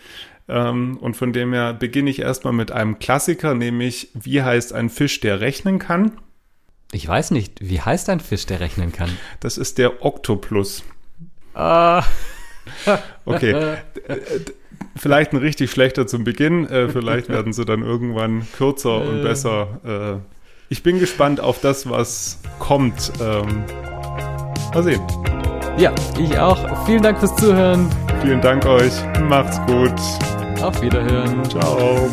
Ähm, 0.46 0.98
und 0.98 1.16
von 1.16 1.32
dem 1.32 1.52
her 1.52 1.72
beginne 1.72 2.10
ich 2.10 2.20
erstmal 2.20 2.52
mit 2.52 2.70
einem 2.70 2.98
Klassiker, 2.98 3.54
nämlich 3.54 4.10
wie 4.14 4.42
heißt 4.42 4.72
ein 4.72 4.90
Fisch, 4.90 5.20
der 5.20 5.40
rechnen 5.40 5.78
kann? 5.80 6.12
Ich 6.92 7.08
weiß 7.08 7.32
nicht, 7.32 7.58
wie 7.60 7.80
heißt 7.80 8.08
ein 8.10 8.20
Fisch, 8.20 8.46
der 8.46 8.60
rechnen 8.60 8.92
kann? 8.92 9.10
Das 9.40 9.58
ist 9.58 9.78
der 9.78 10.04
Oktopus. 10.04 10.84
Ah. 11.54 12.02
Okay. 13.26 13.76
Vielleicht 14.96 15.32
ein 15.32 15.38
richtig 15.38 15.70
schlechter 15.70 16.06
zum 16.06 16.24
Beginn. 16.24 16.66
Äh, 16.66 16.88
vielleicht 16.88 17.28
werden 17.28 17.52
sie 17.52 17.64
dann 17.64 17.82
irgendwann 17.82 18.46
kürzer 18.56 19.02
und 19.02 19.20
äh. 19.20 19.22
besser. 19.22 20.20
ich 20.68 20.82
bin 20.82 20.98
gespannt 20.98 21.40
auf 21.40 21.60
das, 21.60 21.88
was 21.88 22.40
kommt. 22.58 23.12
Ähm, 23.20 23.64
mal 24.74 24.82
sehen. 24.82 25.00
Ja, 25.76 25.92
ich 26.18 26.38
auch. 26.38 26.86
Vielen 26.86 27.02
Dank 27.02 27.18
fürs 27.18 27.34
Zuhören. 27.36 27.88
Vielen 28.22 28.40
Dank 28.40 28.64
euch. 28.66 28.92
Macht's 29.28 29.60
gut. 29.66 30.62
Auf 30.62 30.80
Wiederhören. 30.80 31.44
Ciao. 31.50 32.08